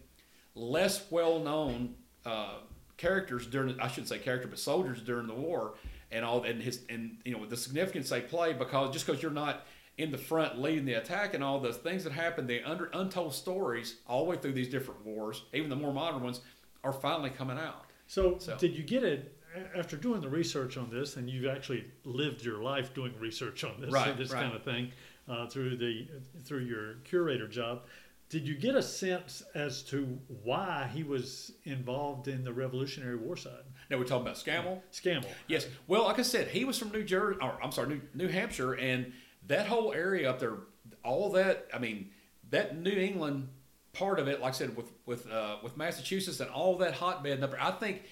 less 0.55 1.05
well 1.09 1.39
known 1.39 1.95
uh, 2.25 2.57
characters 2.97 3.47
during 3.47 3.79
I 3.79 3.87
shouldn't 3.87 4.09
say 4.09 4.19
character, 4.19 4.47
but 4.47 4.59
soldiers 4.59 5.01
during 5.01 5.27
the 5.27 5.33
war 5.33 5.75
and 6.11 6.25
all 6.25 6.43
and 6.43 6.61
his 6.61 6.81
and 6.89 7.17
you 7.25 7.37
know 7.37 7.45
the 7.45 7.57
significance 7.57 8.09
they 8.09 8.21
play 8.21 8.53
because 8.53 8.91
just 8.91 9.05
because 9.05 9.21
you're 9.21 9.31
not 9.31 9.65
in 9.99 10.11
the 10.11 10.17
front 10.17 10.59
leading 10.59 10.85
the 10.85 10.93
attack 10.93 11.33
and 11.33 11.43
all 11.43 11.59
the 11.59 11.73
things 11.73 12.05
that 12.05 12.13
happen, 12.13 12.47
the 12.47 12.63
under, 12.63 12.89
untold 12.93 13.33
stories 13.33 13.97
all 14.07 14.23
the 14.23 14.29
way 14.29 14.37
through 14.37 14.53
these 14.53 14.69
different 14.69 15.05
wars, 15.05 15.43
even 15.53 15.69
the 15.69 15.75
more 15.75 15.91
modern 15.91 16.23
ones, 16.23 16.39
are 16.85 16.93
finally 16.93 17.29
coming 17.29 17.57
out. 17.57 17.83
So, 18.07 18.37
so. 18.39 18.55
did 18.57 18.77
you 18.77 18.83
get 18.83 19.03
it 19.03 19.37
after 19.75 19.97
doing 19.97 20.21
the 20.21 20.29
research 20.29 20.77
on 20.77 20.89
this, 20.89 21.17
and 21.17 21.29
you've 21.29 21.51
actually 21.51 21.83
lived 22.05 22.43
your 22.43 22.63
life 22.63 22.93
doing 22.93 23.13
research 23.19 23.65
on 23.65 23.81
this, 23.81 23.91
right, 23.91 24.17
this 24.17 24.31
right. 24.31 24.43
kind 24.43 24.55
of 24.55 24.63
thing, 24.63 24.91
uh, 25.27 25.47
through 25.47 25.75
the 25.75 26.07
through 26.45 26.63
your 26.63 26.95
curator 27.03 27.47
job? 27.47 27.81
Did 28.29 28.47
you 28.47 28.55
get 28.55 28.75
a 28.75 28.81
sense 28.81 29.43
as 29.53 29.81
to 29.83 30.19
why 30.43 30.89
he 30.93 31.03
was 31.03 31.51
involved 31.65 32.27
in 32.27 32.43
the 32.43 32.53
Revolutionary 32.53 33.17
War 33.17 33.35
side? 33.35 33.63
Now 33.89 33.97
we're 33.97 34.03
talking 34.03 34.27
about 34.27 34.35
Scammell. 34.35 34.81
Scammell. 34.91 35.25
Yes. 35.47 35.67
Well, 35.87 36.05
like 36.05 36.19
I 36.19 36.23
said, 36.23 36.47
he 36.47 36.63
was 36.65 36.77
from 36.77 36.91
New 36.91 37.03
Jersey, 37.03 37.39
or 37.41 37.57
I'm 37.63 37.71
sorry, 37.71 37.89
New, 37.89 38.01
New 38.13 38.27
Hampshire, 38.27 38.73
and 38.73 39.11
that 39.47 39.67
whole 39.67 39.93
area 39.93 40.29
up 40.29 40.39
there, 40.39 40.57
all 41.03 41.31
that. 41.31 41.67
I 41.73 41.79
mean, 41.79 42.11
that 42.51 42.77
New 42.77 42.91
England 42.91 43.49
part 43.93 44.19
of 44.19 44.27
it, 44.27 44.41
like 44.41 44.53
I 44.53 44.57
said, 44.57 44.75
with 44.75 44.91
with 45.05 45.29
uh, 45.31 45.57
with 45.63 45.77
Massachusetts 45.77 46.39
and 46.39 46.49
all 46.49 46.77
that 46.77 46.93
hotbed 46.93 47.43
up 47.43 47.51
there, 47.51 47.61
I 47.61 47.71
think 47.71 48.03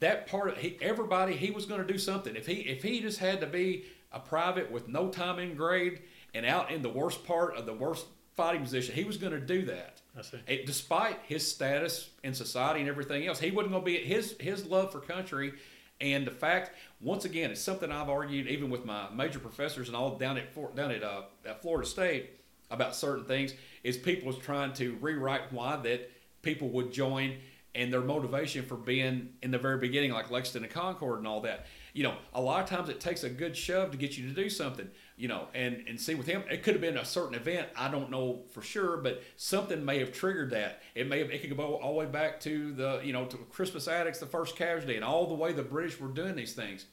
that 0.00 0.26
part 0.26 0.48
of 0.48 0.58
he, 0.58 0.76
everybody 0.80 1.36
he 1.36 1.50
was 1.50 1.66
going 1.66 1.80
to 1.80 1.90
do 1.90 1.98
something. 1.98 2.34
If 2.34 2.46
he 2.46 2.54
if 2.54 2.82
he 2.82 3.00
just 3.00 3.18
had 3.18 3.40
to 3.40 3.46
be 3.46 3.84
a 4.10 4.18
private 4.18 4.70
with 4.70 4.88
no 4.88 5.08
time 5.08 5.38
in 5.38 5.54
grade 5.54 6.00
and 6.34 6.44
out 6.44 6.70
in 6.70 6.82
the 6.82 6.88
worst 6.88 7.24
part 7.24 7.56
of 7.56 7.66
the 7.66 7.72
worst 7.72 8.06
fighting 8.32 8.62
position, 8.62 8.94
he 8.94 9.04
was 9.04 9.16
going 9.16 9.32
to 9.32 9.40
do 9.40 9.64
that. 9.66 9.91
See. 10.20 10.38
It, 10.46 10.66
despite 10.66 11.18
his 11.26 11.50
status 11.50 12.10
in 12.22 12.34
society 12.34 12.80
and 12.80 12.88
everything 12.88 13.26
else, 13.26 13.40
he 13.40 13.50
wasn't 13.50 13.72
going 13.72 13.82
to 13.82 13.86
be 13.86 13.96
his 13.96 14.36
his 14.38 14.66
love 14.66 14.92
for 14.92 15.00
country 15.00 15.54
and 16.02 16.26
the 16.26 16.30
fact. 16.30 16.72
Once 17.00 17.24
again, 17.24 17.50
it's 17.50 17.62
something 17.62 17.90
I've 17.90 18.10
argued 18.10 18.46
even 18.46 18.68
with 18.68 18.84
my 18.84 19.06
major 19.14 19.38
professors 19.38 19.88
and 19.88 19.96
all 19.96 20.16
down 20.16 20.36
at 20.36 20.54
down 20.76 20.90
at, 20.90 21.02
uh, 21.02 21.22
at 21.46 21.62
Florida 21.62 21.88
State 21.88 22.30
about 22.70 22.94
certain 22.94 23.24
things. 23.24 23.54
Is 23.82 23.96
people 23.96 24.26
was 24.26 24.36
trying 24.38 24.74
to 24.74 24.98
rewrite 25.00 25.50
why 25.52 25.76
that 25.76 26.10
people 26.42 26.68
would 26.70 26.92
join 26.92 27.36
and 27.74 27.90
their 27.90 28.02
motivation 28.02 28.64
for 28.66 28.76
being 28.76 29.30
in 29.42 29.50
the 29.50 29.58
very 29.58 29.78
beginning, 29.78 30.12
like 30.12 30.30
Lexington 30.30 30.64
and 30.64 30.72
Concord 30.72 31.18
and 31.18 31.26
all 31.26 31.40
that. 31.40 31.64
You 31.92 32.04
know, 32.04 32.14
a 32.32 32.40
lot 32.40 32.62
of 32.62 32.68
times 32.68 32.88
it 32.88 33.00
takes 33.00 33.22
a 33.22 33.30
good 33.30 33.56
shove 33.56 33.90
to 33.90 33.98
get 33.98 34.16
you 34.16 34.28
to 34.28 34.34
do 34.34 34.48
something 34.48 34.88
you 35.22 35.28
know, 35.28 35.46
and 35.54 35.84
and 35.86 36.00
see 36.00 36.16
with 36.16 36.26
him, 36.26 36.42
it 36.50 36.64
could 36.64 36.74
have 36.74 36.80
been 36.80 36.96
a 36.96 37.04
certain 37.04 37.36
event. 37.36 37.68
I 37.76 37.88
don't 37.88 38.10
know 38.10 38.42
for 38.50 38.60
sure, 38.60 38.96
but 38.96 39.22
something 39.36 39.84
may 39.84 40.00
have 40.00 40.10
triggered 40.10 40.50
that. 40.50 40.82
It 40.96 41.08
may 41.08 41.20
have 41.20 41.30
it 41.30 41.42
could 41.42 41.56
go 41.56 41.76
all 41.76 41.92
the 41.92 41.98
way 42.00 42.06
back 42.06 42.40
to 42.40 42.72
the 42.72 43.00
you 43.04 43.12
know 43.12 43.26
to 43.26 43.36
Crispus 43.36 43.86
Attucks, 43.86 44.18
the 44.18 44.26
first 44.26 44.56
casualty, 44.56 44.96
and 44.96 45.04
all 45.04 45.28
the 45.28 45.34
way 45.34 45.52
the 45.52 45.62
British 45.62 46.00
were 46.00 46.08
doing 46.08 46.34
these 46.34 46.54
things. 46.54 46.86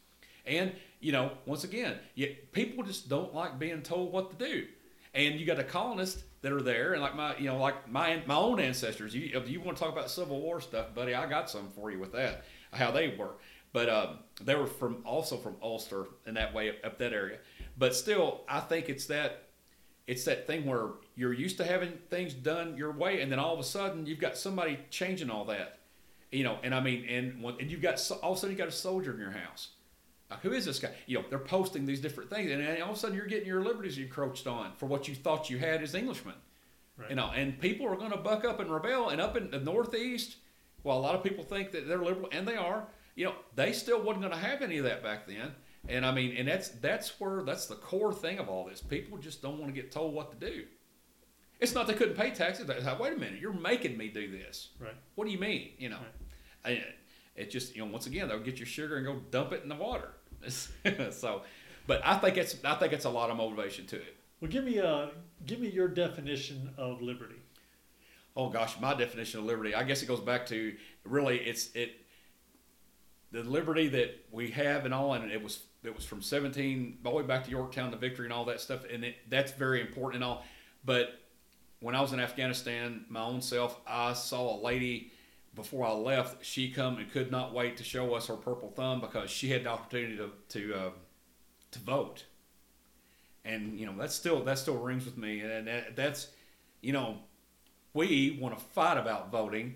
And 0.45 0.73
you 0.99 1.12
know, 1.12 1.31
once 1.47 1.63
again, 1.63 1.95
you, 2.13 2.35
people 2.51 2.83
just 2.83 3.09
don't 3.09 3.33
like 3.33 3.57
being 3.57 3.81
told 3.81 4.13
what 4.13 4.38
to 4.38 4.45
do. 4.45 4.67
And 5.15 5.39
you 5.39 5.47
got 5.47 5.57
the 5.57 5.63
colonists 5.63 6.23
that 6.43 6.51
are 6.51 6.62
there, 6.62 6.93
and 6.93 7.01
like 7.01 7.15
my 7.15 7.35
you 7.38 7.45
know 7.45 7.57
like 7.57 7.89
my 7.89 8.21
my 8.27 8.35
own 8.35 8.59
ancestors. 8.59 9.15
You 9.15 9.31
if 9.39 9.49
you 9.49 9.59
want 9.59 9.75
to 9.75 9.83
talk 9.83 9.91
about 9.91 10.12
Civil 10.12 10.39
War 10.39 10.62
stuff, 10.62 10.93
buddy, 10.93 11.15
I 11.15 11.27
got 11.27 11.49
some 11.49 11.69
for 11.71 11.89
you 11.89 11.97
with 11.97 12.12
that 12.12 12.43
how 12.71 12.91
they 12.91 13.15
were. 13.17 13.33
But 13.71 13.89
um, 13.89 14.19
they 14.41 14.55
were 14.55 14.65
from 14.65 15.03
also 15.05 15.38
from 15.38 15.55
Ulster 15.62 16.08
in 16.25 16.34
that 16.36 16.53
way 16.53 16.69
up, 16.69 16.75
up 16.84 16.97
that 16.99 17.13
area. 17.13 17.38
But 17.77 17.95
still, 17.95 18.41
I 18.49 18.60
think 18.62 18.89
it's 18.89 19.05
that 19.08 19.49
it's 20.08 20.25
that 20.25 20.47
thing 20.47 20.65
where 20.65 20.88
you're 21.15 21.34
used 21.34 21.58
to 21.58 21.63
having 21.63 21.91
things 22.10 22.34
done 22.34 22.75
your 22.75 22.91
way, 22.91 23.21
and 23.21 23.32
then 23.32 23.38
all 23.38 23.53
of 23.53 23.60
a 23.60 23.63
sudden 23.63 24.08
you've 24.08 24.19
got 24.19 24.38
somebody 24.38 24.79
changing 24.89 25.29
all 25.29 25.45
that. 25.45 25.77
You 26.32 26.43
know, 26.43 26.58
and 26.63 26.73
I 26.73 26.82
mean, 26.82 27.05
and 27.05 27.43
and 27.60 27.71
you've 27.71 27.82
got 27.82 28.01
all 28.23 28.32
of 28.32 28.38
a 28.38 28.39
sudden 28.41 28.55
you 28.55 28.58
got 28.58 28.67
a 28.67 28.71
soldier 28.71 29.13
in 29.13 29.19
your 29.19 29.32
house. 29.32 29.69
Like, 30.29 30.41
who 30.41 30.51
is 30.51 30.65
this 30.65 30.79
guy? 30.79 30.91
You 31.08 31.19
know, 31.19 31.25
they're 31.29 31.39
posting 31.39 31.86
these 31.86 32.01
different 32.01 32.29
things, 32.29 32.51
and 32.51 32.82
all 32.82 32.91
of 32.91 32.95
a 32.95 32.99
sudden 32.99 33.15
you're 33.15 33.27
getting 33.27 33.47
your 33.47 33.63
liberties 33.63 33.97
encroached 33.97 34.47
on 34.47 34.73
for 34.77 34.86
what 34.86 35.08
you 35.08 35.15
thought 35.15 35.49
you 35.49 35.58
had 35.58 35.82
as 35.82 35.95
Englishmen. 35.95 36.36
Right. 36.97 37.12
You 37.12 37.15
know, 37.15 37.32
and 37.34 37.60
people 37.60 37.88
are 37.88 37.95
going 37.95 38.12
to 38.12 38.17
buck 38.17 38.43
up 38.45 38.60
and 38.60 38.69
rebel. 38.71 39.10
And 39.10 39.21
up 39.21 39.38
in 39.38 39.49
the 39.49 39.60
Northeast, 39.60 40.36
well, 40.84 40.97
a 40.97 40.99
lot 40.99 41.15
of 41.15 41.23
people 41.23 41.43
think 41.43 41.71
that 41.71 41.88
they're 41.88 42.03
liberal, 42.03 42.29
and 42.32 42.47
they 42.47 42.55
are. 42.55 42.88
You 43.19 43.25
know, 43.25 43.36
they 43.53 43.73
still 43.73 44.01
wasn't 44.01 44.21
going 44.21 44.32
to 44.32 44.39
have 44.39 44.62
any 44.62 44.77
of 44.77 44.86
that 44.86 45.03
back 45.03 45.27
then. 45.27 45.51
And 45.89 46.05
I 46.05 46.13
mean, 46.13 46.38
and 46.38 46.47
that's 46.47 46.69
that's 46.69 47.19
where 47.19 47.43
that's 47.43 47.65
the 47.65 47.75
core 47.75 48.13
thing 48.13 48.39
of 48.39 48.47
all 48.47 48.63
this. 48.63 48.79
People 48.79 49.17
just 49.17 49.41
don't 49.41 49.60
want 49.60 49.75
to 49.75 49.82
get 49.82 49.91
told 49.91 50.13
what 50.13 50.32
to 50.39 50.49
do. 50.49 50.63
It's 51.60 51.75
not 51.75 51.86
they 51.88 51.95
couldn't 51.95 52.15
pay 52.15 52.32
taxes. 52.32 52.65
They 52.65 52.79
like, 52.79 52.97
wait 52.97 53.12
a 53.12 53.17
minute, 53.17 53.41
you're 53.41 53.51
making 53.51 53.97
me 53.97 54.08
do 54.08 54.32
this. 54.32 54.69
Right. 54.79 54.95
What 55.15 55.25
do 55.25 55.32
you 55.32 55.38
mean? 55.38 55.71
You 55.77 55.89
know, 55.89 55.97
right. 56.63 56.82
it 57.36 57.51
just 57.51 57.75
you 57.75 57.84
know 57.84 57.91
once 57.91 58.08
again 58.08 58.29
they'll 58.29 58.39
get 58.39 58.58
your 58.58 58.65
sugar 58.65 58.95
and 58.95 59.05
go 59.05 59.17
dump 59.32 59.51
it 59.51 59.63
in 59.63 59.67
the 59.67 59.75
water. 59.75 60.13
so, 61.12 61.41
But 61.88 62.01
I 62.05 62.15
think 62.19 62.38
it's 62.38 62.55
I 62.63 62.75
think 62.75 62.93
it's 62.93 63.03
a 63.03 63.10
lot 63.10 63.32
of 63.32 63.36
motivation 63.36 63.86
to 63.88 63.97
it. 63.97 64.15
Well, 64.39 64.49
give 64.49 64.63
me 64.63 64.77
a 64.77 65.12
give 65.45 65.60
me 65.60 65.67
your 65.67 65.89
definition 65.89 66.73
of 66.77 67.01
liberty. 67.01 67.41
Oh 68.38 68.47
gosh, 68.47 68.79
my 68.79 68.93
definition 68.93 69.41
of 69.41 69.45
liberty. 69.45 69.75
I 69.75 69.84
guess 69.84 70.01
it 70.01 70.05
goes 70.05 70.21
back 70.21 70.45
to 70.45 70.73
really 71.03 71.39
it's 71.39 71.75
it 71.75 72.05
the 73.31 73.43
liberty 73.43 73.87
that 73.89 74.25
we 74.31 74.49
have 74.51 74.85
and 74.85 74.93
all, 74.93 75.13
and 75.13 75.31
it 75.31 75.41
was 75.41 75.63
it 75.83 75.95
was 75.95 76.05
from 76.05 76.21
17 76.21 76.97
all 77.05 77.13
the 77.13 77.17
way 77.19 77.23
back 77.23 77.45
to 77.45 77.51
Yorktown, 77.51 77.91
the 77.91 77.97
victory 77.97 78.25
and 78.25 78.33
all 78.33 78.45
that 78.45 78.59
stuff, 78.59 78.81
and 78.91 79.05
it, 79.05 79.15
that's 79.29 79.51
very 79.51 79.81
important 79.81 80.23
and 80.23 80.29
all. 80.29 80.43
But 80.83 81.19
when 81.79 81.95
I 81.95 82.01
was 82.01 82.11
in 82.11 82.19
Afghanistan, 82.19 83.05
my 83.09 83.21
own 83.21 83.41
self, 83.41 83.79
I 83.87 84.13
saw 84.13 84.59
a 84.59 84.61
lady 84.61 85.13
before 85.55 85.85
I 85.85 85.91
left. 85.91 86.45
She 86.45 86.71
come 86.71 86.97
and 86.97 87.09
could 87.11 87.31
not 87.31 87.53
wait 87.53 87.77
to 87.77 87.83
show 87.83 88.13
us 88.13 88.27
her 88.27 88.35
purple 88.35 88.69
thumb 88.75 88.99
because 88.99 89.29
she 89.29 89.49
had 89.49 89.63
the 89.63 89.69
opportunity 89.69 90.17
to 90.17 90.31
to 90.49 90.73
uh, 90.75 90.89
to 91.71 91.79
vote, 91.79 92.25
and 93.45 93.79
you 93.79 93.85
know 93.85 93.95
that 93.97 94.11
still 94.11 94.43
that 94.43 94.57
still 94.57 94.77
rings 94.77 95.05
with 95.05 95.17
me, 95.17 95.41
and 95.41 95.67
that, 95.67 95.95
that's 95.95 96.27
you 96.81 96.93
know 96.93 97.19
we 97.93 98.37
want 98.41 98.57
to 98.57 98.63
fight 98.63 98.97
about 98.97 99.31
voting, 99.31 99.75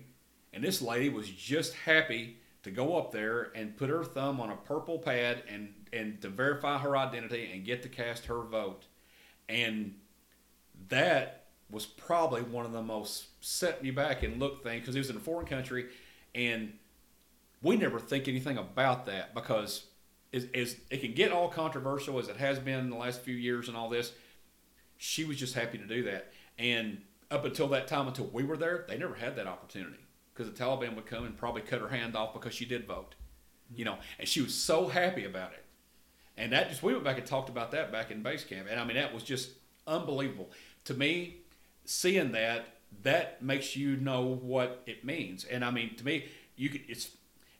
and 0.52 0.62
this 0.62 0.82
lady 0.82 1.08
was 1.08 1.28
just 1.28 1.74
happy 1.74 2.38
to 2.64 2.70
go 2.70 2.96
up 2.96 3.12
there 3.12 3.52
and 3.54 3.76
put 3.76 3.90
her 3.90 4.02
thumb 4.02 4.40
on 4.40 4.50
a 4.50 4.56
purple 4.56 4.98
pad 4.98 5.42
and 5.48 5.72
and 5.92 6.20
to 6.22 6.28
verify 6.28 6.78
her 6.78 6.96
identity 6.96 7.50
and 7.52 7.64
get 7.64 7.82
to 7.82 7.88
cast 7.88 8.26
her 8.26 8.40
vote, 8.42 8.84
and 9.48 9.94
that 10.88 11.44
was 11.70 11.86
probably 11.86 12.42
one 12.42 12.66
of 12.66 12.72
the 12.72 12.82
most 12.82 13.26
set 13.40 13.82
me 13.82 13.90
back 13.90 14.22
and 14.22 14.40
look 14.40 14.62
things 14.62 14.80
because 14.80 14.94
he 14.94 14.98
was 14.98 15.10
in 15.10 15.16
a 15.16 15.20
foreign 15.20 15.46
country, 15.46 15.86
and 16.34 16.72
we 17.62 17.76
never 17.76 18.00
think 18.00 18.28
anything 18.28 18.56
about 18.58 19.06
that 19.06 19.34
because 19.34 19.86
is, 20.32 20.44
is 20.54 20.76
it 20.90 21.02
can 21.02 21.12
get 21.12 21.32
all 21.32 21.48
controversial 21.48 22.18
as 22.18 22.28
it 22.28 22.38
has 22.38 22.58
been 22.58 22.80
in 22.80 22.90
the 22.90 22.96
last 22.96 23.20
few 23.20 23.36
years 23.36 23.68
and 23.68 23.76
all 23.76 23.88
this. 23.88 24.12
She 24.96 25.24
was 25.24 25.36
just 25.36 25.54
happy 25.54 25.76
to 25.76 25.86
do 25.86 26.02
that, 26.04 26.32
and 26.58 27.02
up 27.30 27.44
until 27.44 27.68
that 27.68 27.88
time, 27.88 28.08
until 28.08 28.26
we 28.26 28.42
were 28.42 28.56
there, 28.56 28.86
they 28.88 28.96
never 28.96 29.14
had 29.14 29.36
that 29.36 29.46
opportunity 29.46 30.03
because 30.34 30.52
the 30.52 30.58
Taliban 30.64 30.94
would 30.96 31.06
come 31.06 31.24
and 31.24 31.36
probably 31.36 31.62
cut 31.62 31.80
her 31.80 31.88
hand 31.88 32.16
off 32.16 32.32
because 32.34 32.54
she 32.54 32.64
did 32.64 32.86
vote, 32.86 33.14
mm-hmm. 33.66 33.78
you 33.78 33.84
know, 33.84 33.98
and 34.18 34.28
she 34.28 34.40
was 34.40 34.54
so 34.54 34.88
happy 34.88 35.24
about 35.24 35.52
it. 35.52 35.64
And 36.36 36.52
that 36.52 36.68
just 36.68 36.82
we 36.82 36.92
went 36.92 37.04
back 37.04 37.18
and 37.18 37.26
talked 37.26 37.48
about 37.48 37.70
that 37.70 37.92
back 37.92 38.10
in 38.10 38.22
base 38.22 38.44
camp, 38.44 38.66
and 38.70 38.80
I 38.80 38.84
mean 38.84 38.96
that 38.96 39.14
was 39.14 39.22
just 39.22 39.50
unbelievable 39.86 40.50
to 40.84 40.94
me. 40.94 41.36
Seeing 41.84 42.32
that 42.32 42.66
that 43.02 43.42
makes 43.42 43.76
you 43.76 43.96
know 43.96 44.22
what 44.22 44.82
it 44.86 45.04
means, 45.04 45.44
and 45.44 45.64
I 45.64 45.70
mean 45.70 45.94
to 45.96 46.04
me, 46.04 46.26
you 46.56 46.70
could 46.70 46.82
it's 46.88 47.10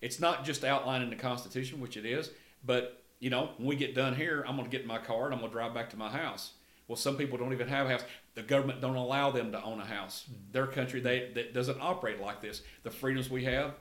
it's 0.01 0.19
not 0.19 0.45
just 0.45 0.65
outlining 0.65 1.11
the 1.11 1.17
Constitution, 1.17 1.81
which 1.81 1.97
it 1.97 2.05
is, 2.05 2.31
but 2.65 3.03
you 3.21 3.31
know 3.31 3.51
when 3.59 3.69
we 3.69 3.77
get 3.77 3.95
done 3.95 4.17
here, 4.17 4.45
I'm 4.47 4.57
going 4.57 4.69
to 4.69 4.71
get 4.71 4.83
in 4.83 4.89
my 4.89 4.99
car 4.99 5.27
and 5.27 5.35
I'm 5.35 5.41
going 5.41 5.53
to 5.53 5.57
drive 5.57 5.73
back 5.73 5.91
to 5.91 5.97
my 5.97 6.11
house. 6.11 6.53
Well, 6.89 6.97
some 6.97 7.17
people 7.17 7.39
don't 7.39 7.53
even 7.53 7.69
have 7.69 7.87
a 7.87 7.91
house. 7.91 8.05
The 8.35 8.43
government 8.43 8.81
don't 8.81 8.97
allow 8.97 9.31
them 9.31 9.53
to 9.53 9.63
own 9.63 9.81
a 9.81 9.87
house. 9.87 10.25
Mm-hmm. 10.25 10.53
Their 10.53 10.67
country 10.67 11.01
they 11.01 11.31
that 11.35 11.55
doesn't 11.55 11.81
operate 11.81 12.21
like 12.21 12.41
this. 12.41 12.63
The 12.83 12.91
freedoms 12.91 13.31
we 13.31 13.45
have, 13.45 13.75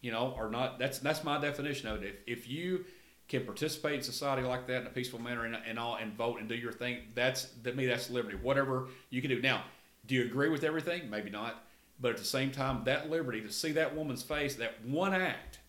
you 0.00 0.10
know, 0.10 0.34
are 0.36 0.50
not. 0.50 0.78
That's 0.78 0.98
that's 0.98 1.22
my 1.22 1.40
definition 1.40 1.88
of 1.88 2.02
it. 2.02 2.22
If 2.26 2.38
if 2.38 2.48
you 2.48 2.84
can 3.28 3.44
participate 3.44 3.94
in 3.94 4.02
society 4.02 4.42
like 4.42 4.66
that 4.66 4.82
in 4.82 4.86
a 4.86 4.90
peaceful 4.90 5.20
manner 5.20 5.44
and, 5.44 5.56
and 5.66 5.78
all 5.78 5.96
and 5.96 6.12
vote 6.14 6.40
and 6.40 6.48
do 6.48 6.54
your 6.54 6.72
thing, 6.72 6.98
that's 7.14 7.46
to 7.64 7.72
me 7.72 7.86
that's 7.86 8.10
liberty. 8.10 8.36
Whatever 8.36 8.88
you 9.10 9.20
can 9.22 9.30
do. 9.30 9.40
Now, 9.40 9.62
do 10.06 10.14
you 10.14 10.24
agree 10.24 10.48
with 10.48 10.64
everything? 10.64 11.08
Maybe 11.08 11.30
not. 11.30 11.64
But 12.00 12.12
at 12.12 12.16
the 12.18 12.24
same 12.24 12.50
time, 12.50 12.82
that 12.84 13.10
liberty 13.10 13.40
to 13.42 13.52
see 13.52 13.72
that 13.72 13.94
woman's 13.94 14.22
face, 14.22 14.56
that 14.56 14.84
one 14.84 15.14
act, 15.14 15.60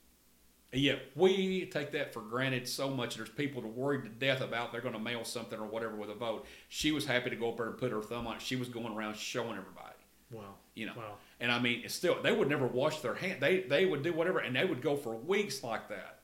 and 0.73 0.81
yet 0.81 1.03
we 1.15 1.67
take 1.67 1.91
that 1.91 2.11
for 2.11 2.21
granted 2.21 2.67
so 2.67 2.89
much. 2.89 3.15
There's 3.15 3.29
people 3.29 3.61
to 3.61 3.67
worried 3.67 4.03
to 4.05 4.09
death 4.09 4.41
about 4.41 4.71
they're 4.71 4.81
going 4.81 4.95
to 4.95 4.99
mail 4.99 5.23
something 5.23 5.59
or 5.59 5.67
whatever 5.67 5.95
with 5.95 6.09
a 6.09 6.15
vote. 6.15 6.47
She 6.67 6.91
was 6.91 7.05
happy 7.05 7.29
to 7.29 7.35
go 7.35 7.49
up 7.49 7.57
there 7.57 7.67
and 7.67 7.77
put 7.77 7.91
her 7.91 8.01
thumb 8.01 8.25
on 8.25 8.37
it. 8.37 8.41
She 8.41 8.55
was 8.55 8.69
going 8.69 8.91
around 8.91 9.15
showing 9.15 9.51
everybody. 9.51 9.93
Wow. 10.31 10.55
You 10.73 10.87
know. 10.87 10.93
Wow. 10.97 11.17
And 11.39 11.51
I 11.51 11.59
mean, 11.59 11.83
it's 11.85 11.93
still 11.93 12.19
they 12.23 12.31
would 12.31 12.49
never 12.49 12.65
wash 12.65 13.01
their 13.01 13.13
hand. 13.13 13.39
They 13.39 13.61
they 13.61 13.85
would 13.85 14.01
do 14.01 14.13
whatever, 14.13 14.39
and 14.39 14.55
they 14.55 14.65
would 14.65 14.81
go 14.81 14.95
for 14.95 15.15
weeks 15.15 15.63
like 15.63 15.89
that 15.89 16.21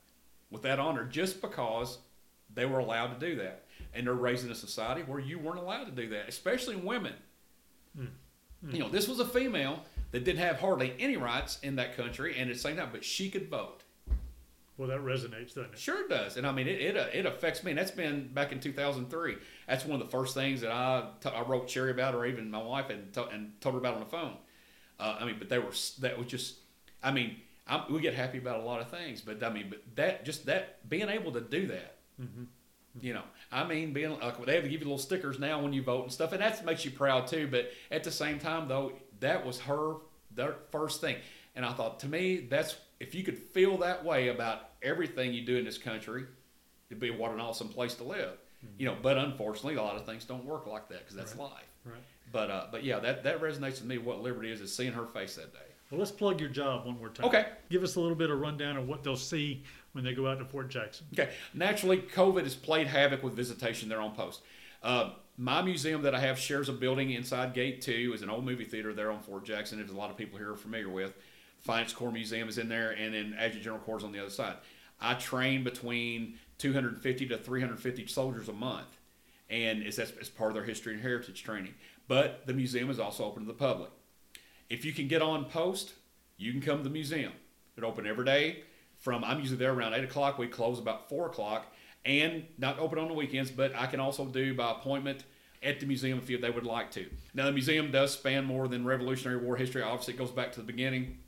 with 0.50 0.64
that 0.64 0.80
honor 0.80 1.06
just 1.06 1.42
because 1.42 2.00
they 2.52 2.66
were 2.66 2.80
allowed 2.80 3.20
to 3.20 3.28
do 3.28 3.36
that. 3.36 3.66
And 3.94 4.08
they're 4.08 4.16
raising 4.16 4.50
a 4.50 4.56
society 4.56 5.04
where 5.04 5.20
you 5.20 5.38
weren't 5.38 5.60
allowed 5.60 5.86
to 5.86 5.92
do 5.92 6.10
that, 6.10 6.28
especially 6.28 6.76
women. 6.76 7.14
Mm. 7.96 8.08
You 8.74 8.80
know, 8.80 8.90
this 8.90 9.08
was 9.08 9.20
a 9.20 9.26
female 9.26 9.84
that 10.10 10.24
didn't 10.24 10.40
have 10.40 10.60
hardly 10.60 10.96
any 11.00 11.18
rights 11.18 11.60
in 11.62 11.76
that 11.76 11.96
country, 11.96 12.36
and 12.36 12.50
at 12.50 12.56
the 12.56 12.60
same 12.60 12.78
time, 12.78 12.90
but 12.92 13.06
she 13.06 13.30
could 13.30 13.48
vote. 13.48 13.84
Well, 14.80 14.88
that 14.88 15.02
resonates, 15.02 15.50
doesn't 15.50 15.74
it? 15.74 15.78
Sure 15.78 16.08
does, 16.08 16.38
and 16.38 16.48
I 16.48 16.54
mean 16.54 16.66
it. 16.70 16.80
It, 16.80 16.96
uh, 16.96 17.08
it 17.12 17.26
affects 17.26 17.66
me. 17.66 17.72
And 17.72 17.78
that's 17.78 17.92
been 17.92 18.30
back 18.34 18.54
in 18.54 18.62
2003. 18.62 19.36
That's 19.68 19.84
one 19.84 20.00
of 20.00 20.08
the 20.08 20.10
first 20.10 20.34
things 20.34 20.62
that 20.62 20.72
I, 20.72 21.04
t- 21.20 21.30
I 21.30 21.42
wrote 21.42 21.70
Sherry 21.70 21.92
about, 21.92 22.16
or 22.16 22.26
even 22.26 22.50
my 22.50 22.64
wife, 22.64 22.90
and, 22.90 23.12
t- 23.12 23.26
and 23.30 23.60
told 23.60 23.76
her 23.76 23.80
about 23.80 23.96
on 23.96 24.00
the 24.00 24.06
phone. 24.06 24.38
Uh, 24.98 25.18
I 25.20 25.26
mean, 25.26 25.36
but 25.38 25.50
they 25.50 25.60
were 25.60 25.74
that 26.00 26.18
was 26.18 26.28
just. 26.28 26.56
I 27.04 27.12
mean, 27.12 27.36
I'm, 27.68 27.92
we 27.92 28.00
get 28.00 28.14
happy 28.14 28.38
about 28.38 28.62
a 28.62 28.64
lot 28.64 28.80
of 28.80 28.90
things, 28.90 29.20
but 29.20 29.44
I 29.44 29.50
mean, 29.50 29.66
but 29.70 29.82
that 29.98 30.24
just 30.24 30.46
that 30.46 30.88
being 30.90 31.10
able 31.10 31.34
to 31.34 31.42
do 31.42 31.68
that. 31.68 31.98
Mm-hmm. 32.22 32.44
You 33.02 33.16
know, 33.16 33.24
I 33.52 33.66
mean, 33.66 33.92
being 33.92 34.18
like 34.18 34.46
they 34.46 34.56
have 34.56 34.64
to 34.64 34.70
give 34.70 34.80
you 34.80 34.88
little 34.88 34.98
stickers 34.98 35.40
now 35.40 35.62
when 35.62 35.74
you 35.74 35.84
vote 35.84 36.04
and 36.04 36.12
stuff, 36.12 36.32
and 36.32 36.42
that 36.42 36.64
makes 36.64 36.86
you 36.86 36.92
proud 36.92 37.28
too. 37.28 37.50
But 37.52 37.70
at 37.92 38.06
the 38.06 38.12
same 38.12 38.40
time, 38.40 38.70
though, 38.70 38.94
that 39.20 39.46
was 39.46 39.60
her 39.60 39.96
their 40.34 40.56
first 40.72 41.02
thing, 41.02 41.18
and 41.54 41.66
I 41.66 41.74
thought 41.74 42.00
to 42.00 42.08
me 42.08 42.48
that's 42.50 42.78
if 43.00 43.16
you 43.16 43.24
could 43.24 43.38
feel 43.38 43.78
that 43.78 44.04
way 44.04 44.28
about 44.30 44.70
everything 44.82 45.34
you 45.34 45.46
do 45.46 45.58
in 45.58 45.66
this 45.66 45.78
country, 45.78 46.26
it'd 46.90 47.00
be 47.00 47.12
what 47.12 47.32
an 47.32 47.40
awesome 47.40 47.70
place 47.70 47.96
to 47.96 48.04
live. 48.04 48.38
Mm-hmm. 48.66 48.74
You 48.78 48.86
know, 48.88 48.98
but 49.02 49.18
unfortunately, 49.18 49.76
a 49.76 49.82
lot 49.82 49.96
of 49.96 50.06
things 50.06 50.26
don't 50.26 50.46
work 50.46 50.68
like 50.68 50.90
that 50.90 51.00
because 51.00 51.16
that's 51.16 51.34
Right. 51.36 51.44
life. 51.52 51.70
Right. 51.86 52.04
But 52.32 52.52
uh, 52.52 52.68
but 52.72 52.84
yeah, 52.84 53.00
that 53.00 53.24
that 53.24 53.42
resonates 53.42 53.80
with 53.80 53.86
me. 53.86 53.98
What 53.98 54.22
liberty 54.22 54.52
is 54.52 54.62
is 54.62 54.76
seeing 54.76 54.94
her 54.94 55.06
face 55.06 55.36
that 55.36 55.54
day. 55.54 55.60
Well, 55.90 56.00
let's 56.00 56.12
plug 56.12 56.40
your 56.40 56.50
job 56.50 56.86
one 56.86 57.00
more 57.00 57.10
time. 57.10 57.26
Okay. 57.26 57.48
Give 57.72 57.82
us 57.84 57.96
a 57.96 58.00
little 58.00 58.16
bit 58.16 58.30
of 58.30 58.40
rundown 58.40 58.78
of 58.78 58.88
what 58.88 59.04
they'll 59.04 59.16
see 59.16 59.64
when 59.94 60.04
they 60.04 60.14
go 60.14 60.28
out 60.28 60.38
to 60.38 60.46
Fort 60.46 60.70
Jackson. 60.70 61.08
Okay. 61.14 61.32
Naturally, 61.56 61.98
COVID 61.98 62.44
has 62.44 62.56
played 62.56 62.86
havoc 62.86 63.24
with 63.24 63.34
visitation 63.34 63.90
there 63.90 64.00
on 64.00 64.14
post. 64.14 64.42
Uh, 64.84 65.12
my 65.38 65.62
museum 65.64 66.04
that 66.04 66.14
I 66.14 66.20
have 66.20 66.38
shares 66.38 66.70
a 66.70 66.74
building 66.74 67.10
inside 67.12 67.56
Gate 67.56 67.82
2 67.82 68.12
is 68.14 68.22
an 68.22 68.30
old 68.30 68.46
movie 68.46 68.66
theater 68.66 68.94
there 68.94 69.10
on 69.12 69.20
Fort 69.22 69.46
Jackson. 69.46 69.80
There's 69.80 69.90
a 69.90 69.96
lot 69.96 70.12
of 70.12 70.18
people 70.18 70.38
here 70.38 70.52
are 70.52 70.56
familiar 70.56 70.90
with. 70.90 71.14
Finance 71.60 71.94
Corps 71.94 72.12
Museum 72.12 72.48
is 72.50 72.58
in 72.58 72.70
there, 72.70 72.92
and 72.92 73.14
then 73.14 73.36
Adjutant 73.38 73.64
General 73.64 73.82
Corps 73.82 73.98
is 73.98 74.04
on 74.04 74.12
the 74.12 74.20
other 74.20 74.30
side. 74.30 74.56
I 75.02 75.14
train 75.14 75.64
between 75.64 76.38
250 76.58 77.28
to 77.28 77.38
350 77.38 78.08
soldiers 78.08 78.50
a 78.50 78.54
month, 78.54 78.98
and 79.50 79.82
it's, 79.82 79.98
it's 79.98 80.30
part 80.30 80.52
of 80.52 80.56
their 80.56 80.64
history 80.64 80.94
and 80.94 81.02
heritage 81.02 81.44
training. 81.44 81.74
But 82.08 82.46
the 82.48 82.54
museum 82.54 82.90
is 82.90 83.00
also 83.00 83.26
open 83.26 83.44
to 83.44 83.48
the 83.48 83.58
public. 83.58 83.92
If 84.70 84.86
you 84.86 84.94
can 84.94 85.08
get 85.08 85.22
on 85.22 85.46
post, 85.46 85.94
you 86.38 86.52
can 86.52 86.62
come 86.62 86.78
to 86.78 86.84
the 86.84 86.90
museum. 86.90 87.34
It's 87.76 87.86
open 87.86 88.08
every 88.08 88.26
day. 88.26 88.64
From 88.98 89.24
I'm 89.24 89.40
usually 89.40 89.58
there 89.58 89.74
around 89.74 89.94
eight 89.94 90.04
o'clock. 90.04 90.38
We 90.38 90.48
close 90.48 90.80
about 90.80 91.08
four 91.08 91.28
o'clock, 91.28 91.68
and 92.06 92.46
not 92.58 92.80
open 92.80 93.00
on 93.00 93.08
the 93.08 93.14
weekends. 93.14 93.52
But 93.52 93.76
I 93.76 93.88
can 93.88 94.00
also 94.00 94.26
do 94.26 94.54
by 94.54 94.72
appointment 94.72 95.24
at 95.64 95.80
the 95.80 95.86
museum 95.86 96.22
if 96.26 96.42
they 96.42 96.50
would 96.50 96.66
like 96.66 96.92
to. 96.92 97.06
Now 97.34 97.46
the 97.46 97.52
museum 97.52 97.92
does 97.92 98.14
span 98.14 98.46
more 98.46 98.68
than 98.68 98.86
Revolutionary 98.86 99.44
War 99.44 99.56
history. 99.56 99.82
Obviously, 99.82 100.14
it 100.14 100.18
goes 100.18 100.32
back 100.32 100.52
to 100.54 100.60
the 100.60 100.66
beginning, 100.66 101.20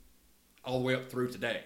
all 0.64 0.78
the 0.78 0.84
way 0.84 0.94
up 0.94 1.10
through 1.10 1.30
today. 1.30 1.62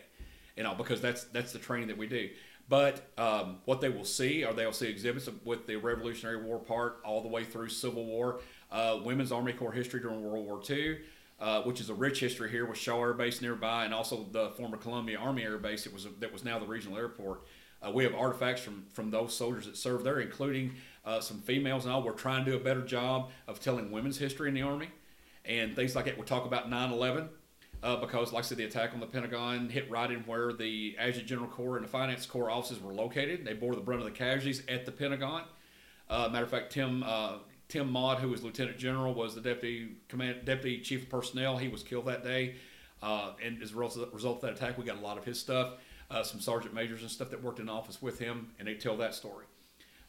You 0.57 0.63
know, 0.63 0.75
because 0.75 1.01
that's 1.01 1.25
that's 1.25 1.53
the 1.53 1.59
training 1.59 1.89
that 1.89 1.99
we 1.99 2.07
do. 2.07 2.31
But 2.69 3.09
um, 3.17 3.59
what 3.65 3.81
they 3.81 3.89
will 3.89 4.05
see 4.05 4.45
are 4.45 4.53
they'll 4.53 4.73
see 4.73 4.89
exhibits 4.89 5.29
with 5.45 5.67
the 5.67 5.77
Revolutionary 5.77 6.43
War 6.43 6.59
part 6.59 7.01
all 7.05 7.23
the 7.23 7.29
way 7.29 7.45
through 7.45 7.69
Civil 7.69 8.05
War, 8.05 8.41
uh, 8.73 8.99
Women's 9.05 9.31
Army 9.31 9.53
Corps 9.53 9.73
history 9.73 10.01
during 10.01 10.23
World 10.25 10.47
War 10.47 10.61
II, 10.69 10.99
uh, 11.39 11.63
which 11.63 11.81
is 11.81 11.91
a 11.91 11.95
rich 11.95 12.19
history 12.19 12.51
here 12.51 12.67
with 12.67 12.77
Shaw 12.77 13.01
Air 13.01 13.13
Base 13.13 13.41
nearby, 13.41 13.85
and 13.85 13.95
also 13.95 14.27
the 14.33 14.51
former 14.51 14.77
Columbia 14.77 15.19
Army 15.19 15.45
Air 15.45 15.59
Base. 15.59 15.87
It 15.87 15.93
was 15.93 16.09
that 16.19 16.33
was 16.33 16.45
now 16.45 16.59
the 16.59 16.67
regional 16.67 16.99
airport. 16.99 17.43
Uh, 17.87 17.91
we 17.93 18.03
have 18.03 18.15
artifacts 18.15 18.63
from 18.63 18.85
from 18.93 19.11
those 19.11 19.37
soldiers 19.37 19.67
that 19.67 19.77
served 19.77 20.05
there, 20.05 20.19
including 20.19 20.73
uh, 21.05 21.21
some 21.21 21.41
females 21.43 21.85
and 21.85 21.95
all. 21.95 22.03
We're 22.03 22.13
trying 22.13 22.45
to 22.47 22.51
do 22.51 22.57
a 22.57 22.61
better 22.61 22.83
job 22.83 23.31
of 23.47 23.61
telling 23.61 23.93
women's 23.93 24.19
history 24.19 24.49
in 24.49 24.55
the 24.55 24.63
Army 24.63 24.89
and 25.45 25.77
things 25.77 25.95
like 25.95 26.07
that. 26.07 26.17
We'll 26.17 26.27
talk 26.27 26.47
about 26.47 26.69
9 26.69 26.93
11 26.93 27.29
uh, 27.87 27.94
because, 27.94 28.33
like 28.33 28.42
I 28.42 28.46
said, 28.49 28.59
the 28.59 28.64
attack 28.64 28.94
on 28.94 28.99
the 29.01 29.07
Pentagon 29.07 29.68
hit 29.68 29.88
right 29.88 30.11
in 30.11 30.18
where 30.20 30.53
the 30.53 30.96
Adjutant 30.99 31.29
General 31.29 31.46
Corps 31.46 31.77
and 31.77 31.85
the 31.85 31.88
Finance 31.88 32.27
Corps 32.27 32.51
offices 32.51 32.83
were 32.83 32.92
located. 32.92 33.44
They 33.44 33.53
bore 33.53 33.77
the 33.77 33.81
brunt 33.81 34.01
of 34.01 34.07
the 34.07 34.11
casualties 34.11 34.64
at 34.66 34.87
the 34.87 34.90
Pentagon. 34.90 35.44
Uh, 36.11 36.29
matter 36.33 36.44
of 36.44 36.51
fact, 36.51 36.72
Tim 36.72 37.05
uh, 37.07 37.35
Tim 37.68 37.88
Maude, 37.88 38.18
who 38.18 38.31
was 38.31 38.42
Lieutenant 38.42 38.77
General, 38.77 39.14
was 39.14 39.37
the 39.37 39.40
deputy 39.40 39.99
command 40.09 40.44
deputy 40.44 40.81
chief 40.81 41.05
of 41.05 41.11
personnel. 41.11 41.59
He 41.59 41.68
was 41.68 41.85
killed 41.85 42.07
that 42.07 42.25
day, 42.25 42.57
uh, 43.05 43.35
and 43.40 43.62
as 43.62 43.70
a 43.70 43.77
result 43.77 44.37
of 44.37 44.40
that 44.40 44.55
attack, 44.55 44.77
we 44.77 44.85
got 44.85 44.99
a 44.99 45.01
lot 45.01 45.16
of 45.16 45.25
his 45.25 45.38
stuff. 45.38 45.75
Uh, 46.11 46.25
some 46.25 46.40
sergeant 46.40 46.75
majors 46.75 47.03
and 47.03 47.11
stuff 47.11 47.31
that 47.31 47.40
worked 47.40 47.61
in 47.61 47.68
office 47.68 48.03
with 48.03 48.18
him, 48.18 48.49
and 48.59 48.66
they 48.66 48.75
tell 48.75 48.96
that 48.96 49.14
story. 49.14 49.46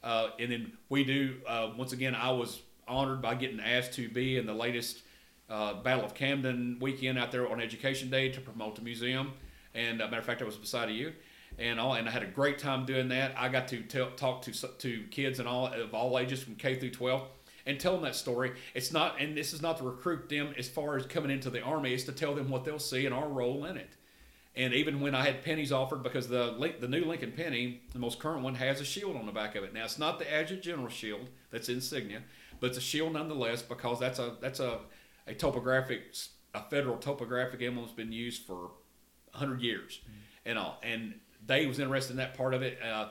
Uh, 0.04 0.30
and 0.40 0.52
then 0.52 0.72
we 0.90 1.04
do, 1.04 1.36
once 1.78 1.92
again, 1.92 2.16
I 2.16 2.32
was 2.32 2.60
honored 2.88 3.22
by 3.22 3.36
getting 3.36 3.60
asked 3.60 3.94
to 3.94 4.10
be 4.10 4.38
in 4.38 4.48
the 4.48 4.54
latest 4.54 5.04
uh, 5.50 5.76
Battle 5.76 6.06
of 6.06 6.14
Camden 6.14 6.78
weekend 6.80 7.18
out 7.18 7.32
there 7.32 7.50
on 7.50 7.62
Education 7.62 8.10
Day 8.10 8.30
to 8.30 8.42
promote 8.42 8.76
the 8.76 8.82
museum. 8.82 9.34
And 9.74 10.02
uh, 10.02 10.06
matter 10.06 10.20
of 10.20 10.26
fact, 10.26 10.42
I 10.42 10.46
was 10.46 10.58
beside 10.58 10.90
you. 10.92 11.14
and 11.60 11.80
all, 11.80 11.94
and 11.94 12.08
I 12.08 12.12
had 12.12 12.24
a 12.24 12.28
great 12.28 12.60
time 12.60 12.86
doing 12.86 13.10
that. 13.10 13.34
I 13.38 13.50
got 13.50 13.68
to 13.70 13.82
talk 13.82 14.42
to 14.44 14.52
to 14.52 15.04
kids 15.12 15.40
and 15.40 15.48
all 15.48 15.68
of 15.68 15.94
all 15.94 16.20
ages 16.20 16.44
from 16.44 16.56
K 16.56 16.76
through 16.76 16.92
12 16.92 17.28
and 17.66 17.80
tell 17.80 17.94
them 17.94 18.02
that 18.04 18.16
story. 18.16 18.54
It's 18.74 18.92
not, 18.94 19.20
and 19.20 19.38
this 19.38 19.54
is 19.54 19.62
not 19.62 19.78
to 19.78 19.84
recruit 19.84 20.30
them 20.30 20.54
as 20.58 20.70
far 20.70 20.96
as 20.96 21.06
coming 21.06 21.30
into 21.30 21.50
the 21.50 21.62
army. 21.62 21.94
It's 21.94 22.06
to 22.06 22.14
tell 22.14 22.34
them 22.34 22.50
what 22.50 22.64
they'll 22.64 22.80
see 22.80 23.06
and 23.06 23.14
our 23.14 23.28
role 23.28 23.66
in 23.66 23.78
it. 23.78 23.90
And 24.56 24.74
even 24.74 25.02
when 25.02 25.14
I 25.14 25.24
had 25.24 25.44
pennies 25.44 25.72
offered, 25.72 26.02
because 26.02 26.28
the 26.28 26.76
the 26.80 26.88
new 26.88 27.06
Lincoln 27.06 27.32
penny, 27.34 27.82
the 27.94 28.00
most 28.00 28.20
current 28.20 28.42
one, 28.42 28.56
has 28.56 28.82
a 28.82 28.86
shield 28.86 29.16
on 29.16 29.28
the 29.28 29.32
back 29.32 29.56
of 29.56 29.64
it. 29.64 29.74
Now 29.74 29.84
it's 29.84 30.00
not 30.00 30.18
the 30.18 30.34
Adjutant 30.34 30.64
General 30.64 30.90
shield 30.90 31.30
that's 31.52 31.70
insignia, 31.70 32.24
but 32.60 32.68
it's 32.68 32.78
a 32.78 32.82
shield 32.82 33.14
nonetheless 33.14 33.62
because 33.62 34.00
that's 34.00 34.18
a 34.18 34.36
that's 34.42 34.60
a 34.60 34.80
a 35.28 35.34
topographic 35.34 36.02
a 36.54 36.62
federal 36.70 36.98
topographic 36.98 37.62
emblem 37.62 37.86
that's 37.86 37.96
been 37.96 38.12
used 38.12 38.44
for 38.44 38.72
hundred 39.32 39.62
years 39.62 40.02
and 40.46 40.58
all. 40.58 40.80
And 40.84 41.20
they 41.46 41.66
was 41.66 41.80
interested 41.80 42.12
in 42.12 42.18
that 42.18 42.36
part 42.36 42.54
of 42.54 42.62
it. 42.62 42.80
Uh, 42.82 43.10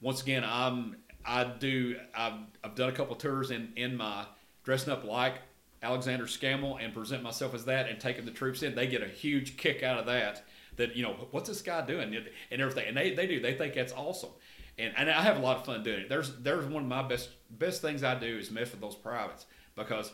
once 0.00 0.22
again, 0.22 0.44
I'm 0.44 0.96
I 1.24 1.44
do 1.44 1.96
I've, 2.14 2.34
I've 2.62 2.74
done 2.74 2.88
a 2.88 2.92
couple 2.92 3.16
tours 3.16 3.50
in 3.50 3.72
in 3.76 3.96
my 3.96 4.26
dressing 4.62 4.92
up 4.92 5.04
like 5.04 5.34
Alexander 5.82 6.24
Scammell 6.24 6.82
and 6.82 6.94
present 6.94 7.22
myself 7.22 7.54
as 7.54 7.64
that 7.64 7.88
and 7.88 7.98
taking 8.00 8.24
the 8.24 8.30
troops 8.30 8.62
in. 8.62 8.74
They 8.74 8.86
get 8.86 9.02
a 9.02 9.08
huge 9.08 9.56
kick 9.56 9.82
out 9.82 9.98
of 9.98 10.06
that. 10.06 10.44
That 10.76 10.94
you 10.94 11.02
know 11.02 11.28
what's 11.30 11.48
this 11.48 11.62
guy 11.62 11.84
doing 11.86 12.14
and 12.50 12.60
everything, 12.60 12.86
and 12.86 12.96
they, 12.96 13.14
they 13.14 13.26
do 13.26 13.40
they 13.40 13.54
think 13.54 13.74
that's 13.74 13.94
awesome. 13.94 14.30
And, 14.78 14.92
and 14.94 15.08
I 15.08 15.22
have 15.22 15.38
a 15.38 15.40
lot 15.40 15.56
of 15.56 15.64
fun 15.64 15.82
doing 15.82 16.00
it. 16.00 16.08
There's 16.10 16.36
there's 16.36 16.66
one 16.66 16.82
of 16.82 16.88
my 16.88 17.02
best 17.02 17.30
best 17.50 17.80
things 17.80 18.04
I 18.04 18.14
do 18.18 18.26
is 18.26 18.50
mess 18.50 18.70
with 18.70 18.82
those 18.82 18.94
privates 18.94 19.46
because 19.74 20.12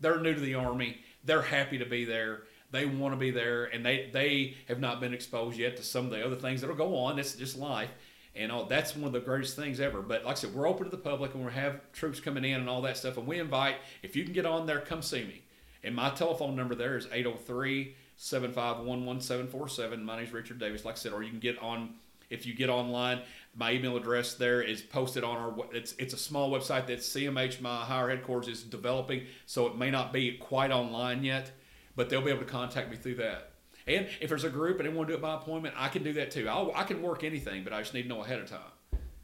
they're 0.00 0.20
new 0.20 0.34
to 0.34 0.40
the 0.40 0.54
army. 0.54 0.98
They're 1.24 1.42
happy 1.42 1.78
to 1.78 1.86
be 1.86 2.04
there. 2.04 2.42
They 2.70 2.86
want 2.86 3.14
to 3.14 3.18
be 3.18 3.30
there, 3.30 3.66
and 3.66 3.84
they 3.84 4.10
they 4.12 4.56
have 4.68 4.80
not 4.80 5.00
been 5.00 5.14
exposed 5.14 5.58
yet 5.58 5.76
to 5.76 5.82
some 5.82 6.06
of 6.06 6.10
the 6.10 6.24
other 6.24 6.36
things 6.36 6.60
that'll 6.60 6.76
go 6.76 6.96
on. 6.96 7.18
It's 7.18 7.34
just 7.34 7.56
life, 7.56 7.90
and 8.34 8.50
all 8.50 8.64
that's 8.64 8.96
one 8.96 9.06
of 9.06 9.12
the 9.12 9.20
greatest 9.20 9.54
things 9.54 9.78
ever. 9.78 10.02
But 10.02 10.24
like 10.24 10.32
I 10.32 10.40
said, 10.40 10.54
we're 10.54 10.68
open 10.68 10.84
to 10.84 10.90
the 10.90 10.96
public, 10.96 11.34
and 11.34 11.44
we 11.44 11.52
have 11.52 11.80
troops 11.92 12.18
coming 12.18 12.44
in 12.44 12.60
and 12.60 12.68
all 12.68 12.82
that 12.82 12.96
stuff. 12.96 13.16
And 13.16 13.26
we 13.26 13.38
invite 13.38 13.76
if 14.02 14.16
you 14.16 14.24
can 14.24 14.32
get 14.32 14.44
on 14.44 14.66
there, 14.66 14.80
come 14.80 15.02
see 15.02 15.22
me. 15.22 15.42
And 15.84 15.94
my 15.94 16.10
telephone 16.10 16.56
number 16.56 16.74
there 16.74 16.96
is 16.96 17.06
803 17.12 17.94
751 18.16 19.04
1747. 19.04 20.04
My 20.04 20.16
name's 20.16 20.32
Richard 20.32 20.58
Davis, 20.58 20.84
like 20.84 20.94
I 20.94 20.98
said, 20.98 21.12
or 21.12 21.22
you 21.22 21.30
can 21.30 21.40
get 21.40 21.58
on 21.60 21.94
if 22.30 22.46
you 22.46 22.54
get 22.54 22.70
online. 22.70 23.20
My 23.56 23.72
email 23.72 23.96
address 23.96 24.34
there 24.34 24.60
is 24.62 24.82
posted 24.82 25.22
on 25.24 25.36
our. 25.36 25.54
It's 25.72 25.92
it's 25.98 26.12
a 26.14 26.18
small 26.18 26.50
website 26.50 26.86
that 26.88 26.98
CMH, 26.98 27.60
my 27.60 27.84
higher 27.84 28.08
headquarters, 28.08 28.48
is 28.48 28.62
developing, 28.64 29.26
so 29.46 29.66
it 29.68 29.76
may 29.76 29.90
not 29.90 30.12
be 30.12 30.36
quite 30.38 30.70
online 30.72 31.22
yet, 31.22 31.52
but 31.94 32.10
they'll 32.10 32.20
be 32.22 32.30
able 32.30 32.40
to 32.40 32.46
contact 32.50 32.90
me 32.90 32.96
through 32.96 33.16
that. 33.16 33.52
And 33.86 34.08
if 34.20 34.28
there's 34.30 34.44
a 34.44 34.50
group 34.50 34.80
and 34.80 34.88
they 34.88 34.92
want 34.92 35.08
to 35.08 35.12
do 35.14 35.18
it 35.18 35.22
by 35.22 35.34
appointment, 35.34 35.74
I 35.78 35.88
can 35.88 36.02
do 36.02 36.12
that 36.14 36.30
too. 36.30 36.48
I'll, 36.48 36.72
I 36.74 36.84
can 36.84 37.02
work 37.02 37.22
anything, 37.22 37.64
but 37.64 37.72
I 37.72 37.80
just 37.80 37.92
need 37.94 38.04
to 38.04 38.08
know 38.08 38.22
ahead 38.22 38.40
of 38.40 38.48
time. 38.48 38.60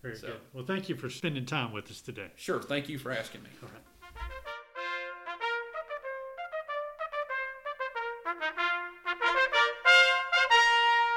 Very 0.03 0.17
So- 0.17 0.27
good. 0.29 0.37
Well, 0.53 0.65
thank 0.67 0.89
you 0.89 0.95
for 0.97 1.09
spending 1.11 1.47
time 1.47 1.73
with 1.73 1.91
us 1.91 2.01
today. 2.01 2.29
Sure. 2.37 2.61
Thank 2.63 2.89
you 2.89 2.99
for 2.99 3.11
asking 3.11 3.43
me. 3.43 3.49
All 3.63 3.69
right. 3.71 3.80